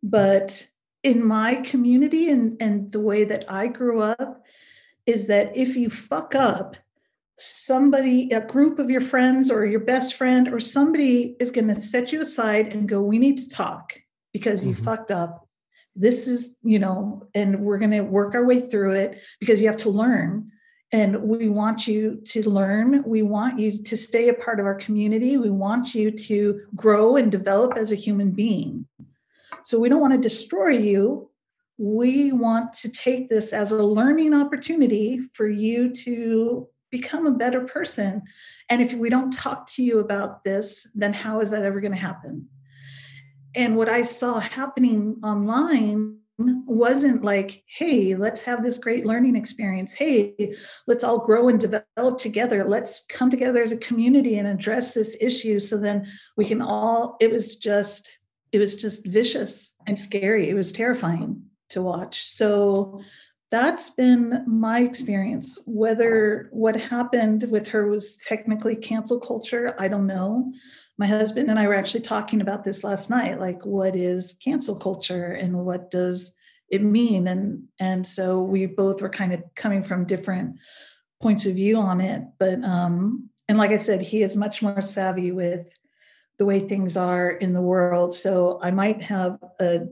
[0.02, 0.66] But
[1.02, 4.42] in my community and, and the way that I grew up
[5.06, 6.76] is that if you fuck up,
[7.38, 11.80] somebody, a group of your friends or your best friend or somebody is going to
[11.80, 13.98] set you aside and go, We need to talk
[14.32, 14.84] because you mm-hmm.
[14.84, 15.48] fucked up.
[15.94, 19.66] This is, you know, and we're going to work our way through it because you
[19.66, 20.50] have to learn.
[20.90, 23.02] And we want you to learn.
[23.04, 25.36] We want you to stay a part of our community.
[25.36, 28.86] We want you to grow and develop as a human being.
[29.64, 31.30] So we don't want to destroy you.
[31.78, 37.60] we want to take this as a learning opportunity for you to become a better
[37.60, 38.22] person.
[38.68, 41.92] And if we don't talk to you about this, then how is that ever going
[41.92, 42.48] to happen?
[43.54, 49.92] And what I saw happening online wasn't like, hey, let's have this great learning experience.
[49.92, 50.54] Hey,
[50.86, 52.64] let's all grow and develop together.
[52.64, 56.06] Let's come together as a community and address this issue so then
[56.36, 58.17] we can all, it was just,
[58.52, 60.48] it was just vicious and scary.
[60.48, 62.28] It was terrifying to watch.
[62.28, 63.00] So
[63.50, 65.58] that's been my experience.
[65.66, 70.52] Whether what happened with her was technically cancel culture, I don't know.
[70.98, 74.76] My husband and I were actually talking about this last night like, what is cancel
[74.76, 76.34] culture and what does
[76.70, 77.28] it mean?
[77.28, 80.56] And, and so we both were kind of coming from different
[81.22, 82.22] points of view on it.
[82.38, 85.70] But, um, and like I said, he is much more savvy with
[86.38, 88.14] the way things are in the world.
[88.14, 89.86] So I might have a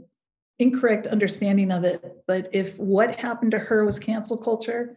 [0.58, 4.96] incorrect understanding of it but if what happened to her was cancel culture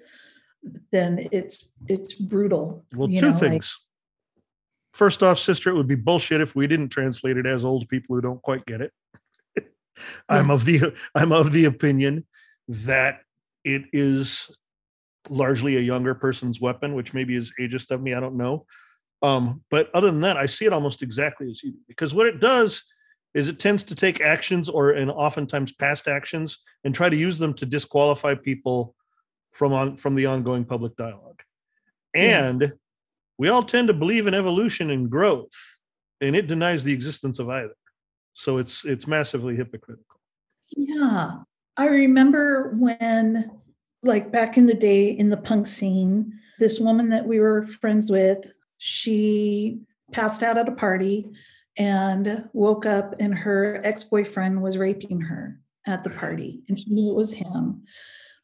[0.92, 5.96] then it's it's brutal well two know, things like, first off sister it would be
[5.96, 8.94] bullshit if we didn't translate it as old people who don't quite get it
[10.30, 10.62] i'm yes.
[10.62, 12.26] of the i'm of the opinion
[12.70, 13.20] that
[13.66, 14.50] it is
[15.28, 18.66] largely a younger person's weapon which maybe is ageist of me i don't know
[19.22, 22.28] um, but other than that i see it almost exactly as you do because what
[22.28, 22.84] it does
[23.34, 27.38] is it tends to take actions or and oftentimes past actions and try to use
[27.38, 28.96] them to disqualify people
[29.52, 31.42] from on from the ongoing public dialogue.
[32.16, 32.74] And
[33.38, 35.54] we all tend to believe in evolution and growth
[36.22, 37.76] and it denies the existence of either.
[38.34, 40.20] So it's it's massively hypocritical.
[40.76, 41.40] Yeah.
[41.78, 43.52] I remember when
[44.02, 48.12] like back in the day in the punk scene this woman that we were friends
[48.12, 48.46] with
[48.80, 51.28] she passed out at a party
[51.78, 57.12] and woke up and her ex-boyfriend was raping her at the party and she knew
[57.12, 57.84] it was him.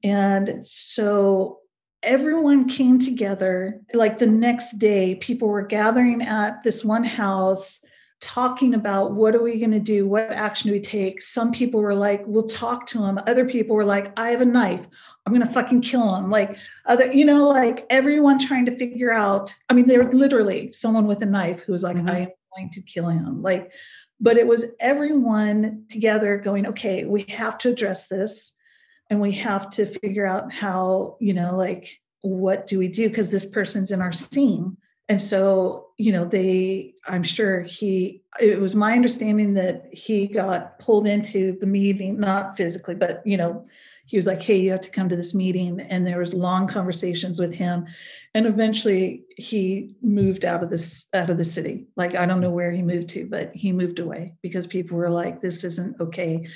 [0.03, 1.59] And so
[2.03, 3.81] everyone came together.
[3.93, 7.83] Like the next day people were gathering at this one house
[8.21, 11.81] talking about what are we going to do what action do we take some people
[11.81, 14.87] were like we'll talk to him other people were like i have a knife
[15.25, 19.13] i'm going to fucking kill him like other you know like everyone trying to figure
[19.13, 22.09] out i mean they were literally someone with a knife who was like mm-hmm.
[22.09, 23.41] i am going to kill him.
[23.41, 23.71] Like,
[24.19, 28.55] but it was everyone together going, okay, we have to address this
[29.09, 33.07] and we have to figure out how, you know, like, what do we do?
[33.07, 34.77] Because this person's in our scene.
[35.07, 40.79] And so, you know, they, I'm sure he, it was my understanding that he got
[40.79, 43.65] pulled into the meeting, not physically, but, you know,
[44.05, 45.79] he was like hey you have to come to this meeting.
[45.81, 47.87] And there was long conversations with him.
[48.33, 51.87] And eventually he moved out of this out of the city.
[51.95, 55.09] Like i don't know where he moved to but he moved away because people were
[55.09, 56.47] like this isn't okay.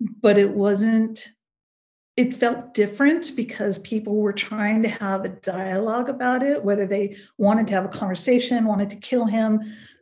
[0.00, 1.28] But it wasn't
[2.16, 7.16] it felt different because people were trying to have a dialogue about it whether they
[7.36, 9.60] wanted to have a conversation wanted to kill him.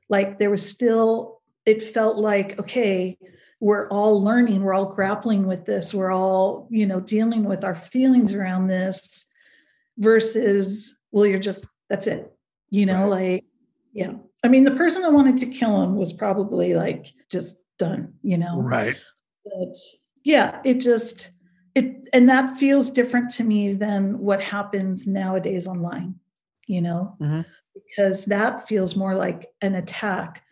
[0.09, 3.19] Like there was still it felt like okay
[3.61, 7.75] we're all learning we're all grappling with this we're all you know dealing with our
[7.75, 9.25] feelings around this
[9.97, 12.33] versus well you're just that's it
[12.71, 13.33] you know right.
[13.33, 13.45] like
[13.93, 14.13] yeah.
[14.45, 18.37] I mean the person that wanted to kill him was probably like just done you
[18.37, 18.61] know?
[18.61, 18.97] Right.
[19.45, 19.75] But
[20.25, 21.31] yeah it just
[21.75, 26.15] it and that feels different to me than what happens nowadays online
[26.67, 27.43] you know mm-hmm.
[27.75, 30.43] because that feels more like an attack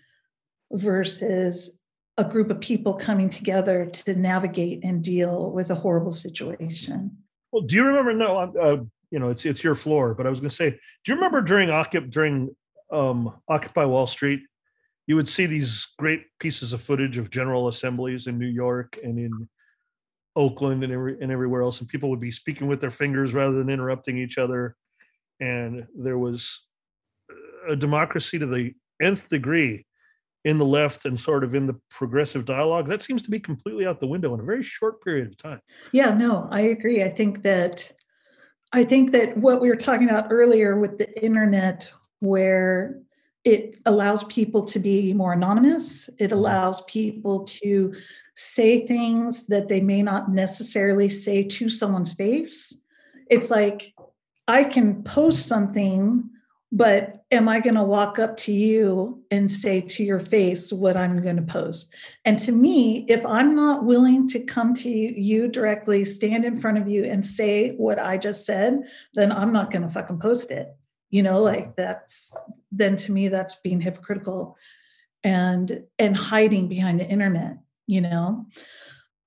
[0.73, 1.79] versus
[2.19, 7.17] a group of people coming together to navigate and deal with a horrible situation.
[7.51, 8.13] Well, do you remember?
[8.13, 10.79] No, uh, you know, it's it's your floor, but I was going to say, do
[11.07, 12.55] you remember during Occupy during
[12.91, 14.41] um, Occupy Wall Street,
[15.07, 19.19] you would see these great pieces of footage of general assemblies in New York and
[19.19, 19.49] in
[20.35, 23.53] Oakland and every and everywhere else, and people would be speaking with their fingers rather
[23.53, 24.77] than interrupting each other,
[25.41, 26.63] and there was
[27.69, 29.87] a democracy to the nth degree
[30.45, 32.89] in the left and sort of in the progressive dialogue.
[32.89, 35.61] That seems to be completely out the window in a very short period of time.
[35.93, 37.03] Yeah no i agree.
[37.03, 37.93] I think that
[38.73, 43.03] i think that what we were talking about earlier with the internet where
[43.45, 46.35] it allows people to be more anonymous it mm-hmm.
[46.35, 47.95] allows people to
[48.35, 52.81] say things that they may not necessarily say to someone's face
[53.29, 53.95] it's like
[54.49, 56.29] i can post something
[56.75, 60.97] but am I going to walk up to you and say to your face what
[60.97, 61.93] I'm going to post?
[62.25, 66.79] And to me, if I'm not willing to come to you directly, stand in front
[66.79, 70.51] of you and say what I just said, then I'm not going to fucking post
[70.51, 70.75] it.
[71.13, 71.45] You know, mm-hmm.
[71.45, 72.37] like that's
[72.73, 74.57] then to me that's being hypocritical
[75.23, 78.47] and and hiding behind the internet, you know.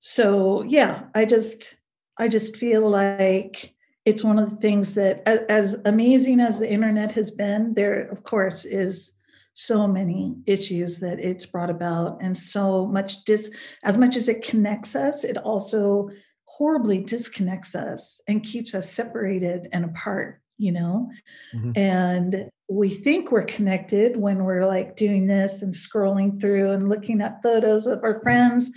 [0.08, 1.78] so yeah i just
[2.20, 3.74] i just feel like
[4.06, 8.22] it's one of the things that as amazing as the internet has been there of
[8.22, 9.16] course is
[9.56, 13.50] so many issues that it's brought about and so much dis
[13.84, 16.08] as much as it connects us it also
[16.44, 21.10] horribly disconnects us and keeps us separated and apart you know?
[21.54, 21.72] Mm-hmm.
[21.76, 27.22] and we think we're connected when we're like doing this and scrolling through and looking
[27.22, 28.72] at photos of our friends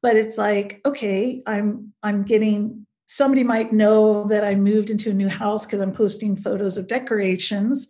[0.00, 5.14] but it's like okay i'm i'm getting somebody might know that i moved into a
[5.14, 7.88] new house because i'm posting photos of decorations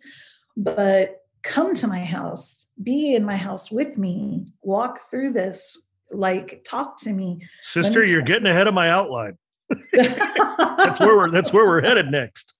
[0.57, 5.83] but come to my house be in my house with me walk through this
[6.13, 7.39] like talk to me.
[7.61, 9.37] Sister you're getting ahead of my outline.
[9.91, 12.53] That's where we're that's where we're headed next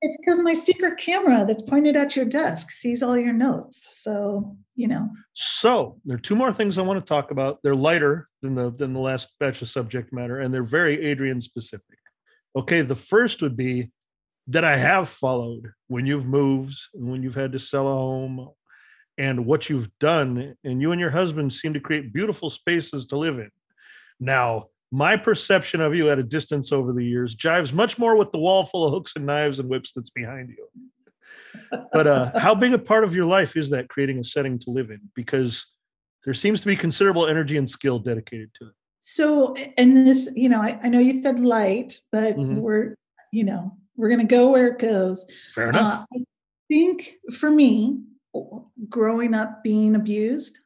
[0.00, 4.00] it's because my secret camera that's pointed at your desk sees all your notes.
[4.02, 5.10] So, you know.
[5.32, 7.58] So there are two more things I want to talk about.
[7.62, 11.40] They're lighter than the than the last batch of subject matter, and they're very Adrian
[11.40, 11.98] specific.
[12.56, 13.90] Okay, the first would be
[14.46, 18.48] that I have followed when you've moved, and when you've had to sell a home,
[19.18, 20.54] and what you've done.
[20.64, 23.50] And you and your husband seem to create beautiful spaces to live in.
[24.20, 28.32] Now, my perception of you at a distance over the years jives much more with
[28.32, 30.68] the wall full of hooks and knives and whips that's behind you.
[31.92, 34.70] But uh, how big a part of your life is that creating a setting to
[34.70, 35.00] live in?
[35.14, 35.66] Because
[36.24, 38.72] there seems to be considerable energy and skill dedicated to it.
[39.00, 42.56] So, and this, you know, I, I know you said light, but mm-hmm.
[42.56, 42.94] we're,
[43.32, 45.24] you know, we're going to go where it goes.
[45.54, 46.06] Fair enough.
[46.14, 46.24] Uh, I
[46.68, 48.00] think for me,
[48.88, 50.58] growing up being abused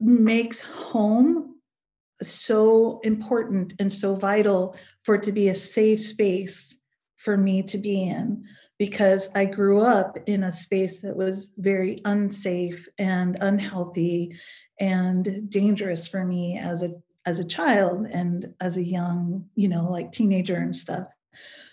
[0.00, 1.55] makes home
[2.22, 6.80] so important and so vital for it to be a safe space
[7.16, 8.44] for me to be in
[8.78, 14.36] because I grew up in a space that was very unsafe and unhealthy
[14.78, 16.94] and dangerous for me as a
[17.24, 21.08] as a child and as a young, you know, like teenager and stuff.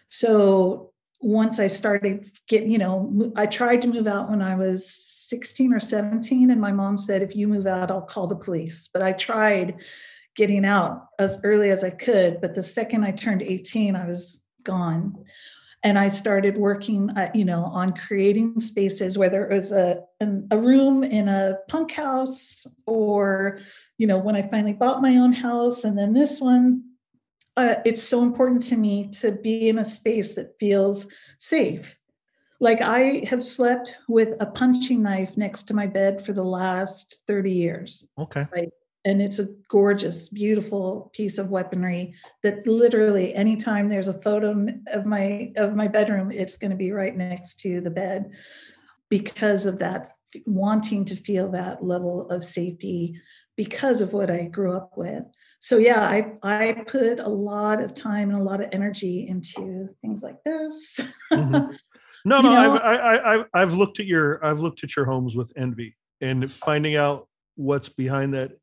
[0.07, 0.91] So
[1.21, 5.71] once I started getting, you know, I tried to move out when I was 16
[5.71, 8.89] or 17 and my mom said if you move out I'll call the police.
[8.91, 9.75] But I tried
[10.35, 12.41] getting out as early as I could.
[12.41, 15.23] But the second I turned 18, I was gone.
[15.85, 20.47] And I started working, uh, you know, on creating spaces, whether it was a, an,
[20.49, 23.59] a room in a punk house or,
[23.97, 26.83] you know, when I finally bought my own house and then this one.
[27.55, 31.07] Uh, it's so important to me to be in a space that feels
[31.37, 31.99] safe.
[32.59, 37.21] Like I have slept with a punching knife next to my bed for the last
[37.27, 38.07] 30 years.
[38.17, 38.47] Okay.
[38.55, 38.69] Like
[39.05, 45.05] and it's a gorgeous beautiful piece of weaponry that literally anytime there's a photo of
[45.05, 48.31] my of my bedroom it's going to be right next to the bed
[49.09, 50.09] because of that
[50.45, 53.15] wanting to feel that level of safety
[53.55, 55.23] because of what I grew up with.
[55.59, 59.87] So yeah, I I put a lot of time and a lot of energy into
[60.01, 60.99] things like this.
[61.31, 61.75] mm-hmm.
[62.25, 65.51] No, no, I've, I, I, I've looked at your I've looked at your homes with
[65.57, 68.53] envy and finding out what's behind that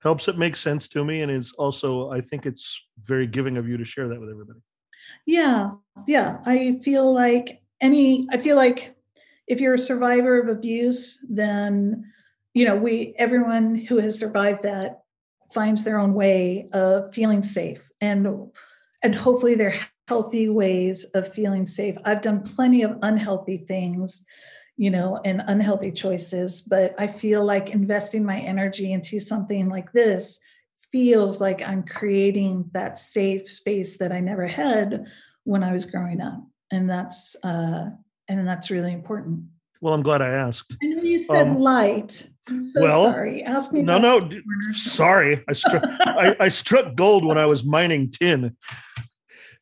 [0.00, 3.68] helps it make sense to me and is also i think it's very giving of
[3.68, 4.60] you to share that with everybody.
[5.26, 5.72] Yeah
[6.06, 6.38] yeah.
[6.44, 8.96] I feel like any i feel like
[9.46, 12.04] if you're a survivor of abuse then
[12.54, 15.00] you know we everyone who has survived that
[15.52, 18.28] finds their own way of feeling safe and
[19.02, 21.96] and hopefully they're healthy ways of feeling safe.
[22.04, 24.24] I've done plenty of unhealthy things
[24.78, 26.62] you know, and unhealthy choices.
[26.62, 30.38] But I feel like investing my energy into something like this
[30.90, 35.04] feels like I'm creating that safe space that I never had
[35.44, 36.40] when I was growing up.
[36.70, 37.90] And that's uh
[38.28, 39.44] and that's really important.
[39.80, 40.76] Well, I'm glad I asked.
[40.82, 42.28] I know you said um, light.
[42.48, 43.42] I'm so well, sorry.
[43.42, 43.82] Ask me.
[43.82, 44.28] No, no.
[44.72, 45.82] Sorry, I struck.
[46.00, 48.56] I, I struck gold when I was mining tin.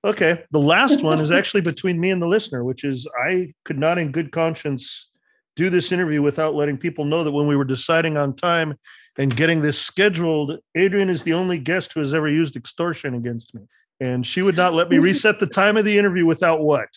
[0.07, 0.44] Okay.
[0.52, 3.98] The last one is actually between me and the listener, which is I could not,
[3.98, 5.11] in good conscience,
[5.57, 8.76] do this interview without letting people know that when we were deciding on time
[9.18, 13.52] and getting this scheduled, Adrian is the only guest who has ever used extortion against
[13.54, 13.62] me.
[13.98, 16.88] And she would not let me reset the time of the interview without what?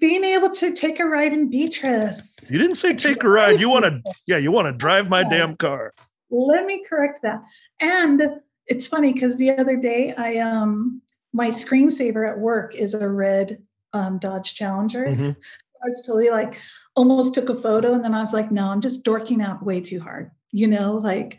[0.00, 2.50] Being able to take a ride in Beatrice.
[2.50, 3.60] You didn't say take a ride.
[3.60, 5.92] You want to, yeah, you want to drive my damn car.
[6.30, 7.42] Let me correct that.
[7.80, 11.02] And it's funny because the other day I um
[11.36, 13.62] my screensaver at work is a red
[13.92, 15.04] um, Dodge Challenger.
[15.04, 15.30] Mm-hmm.
[15.30, 16.58] I was totally like,
[16.94, 19.80] almost took a photo, and then I was like, no, I'm just dorking out way
[19.82, 20.30] too hard.
[20.50, 21.36] You know, like,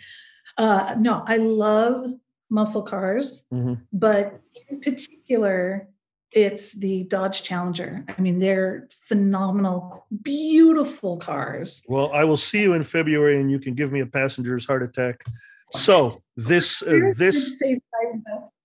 [0.57, 2.11] uh, no, I love
[2.51, 3.73] muscle cars, mm-hmm.
[3.91, 4.39] but
[4.69, 5.89] in particular,
[6.31, 8.05] it's the Dodge Challenger.
[8.07, 11.81] I mean, they're phenomenal, beautiful cars.
[11.87, 14.83] Well, I will see you in February and you can give me a passenger's heart
[14.83, 15.23] attack
[15.71, 17.61] So this uh, this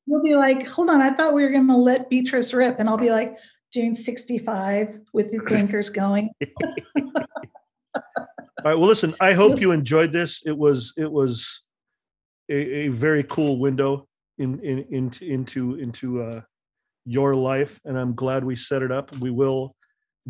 [0.07, 2.89] we'll be like, hold on, I thought we were going to let Beatrice rip, and
[2.89, 3.37] I'll be like,
[3.73, 6.31] June sixty five with the bankers going.
[7.95, 8.79] All right.
[8.79, 9.15] Well, listen.
[9.19, 10.43] I hope you enjoyed this.
[10.45, 11.63] It was it was
[12.51, 14.07] a, a very cool window
[14.39, 16.41] in, in into into into uh,
[17.07, 19.17] your life, and I'm glad we set it up.
[19.19, 19.75] We will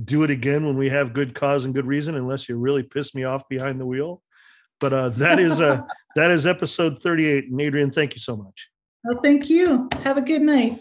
[0.03, 3.14] do it again when we have good cause and good reason, unless you really piss
[3.14, 4.23] me off behind the wheel.
[4.81, 5.83] But uh, that is uh,
[6.16, 7.51] that is episode 38.
[7.51, 8.68] And Adrian, thank you so much.
[9.05, 9.89] Well, thank you.
[10.05, 10.81] Have a good night.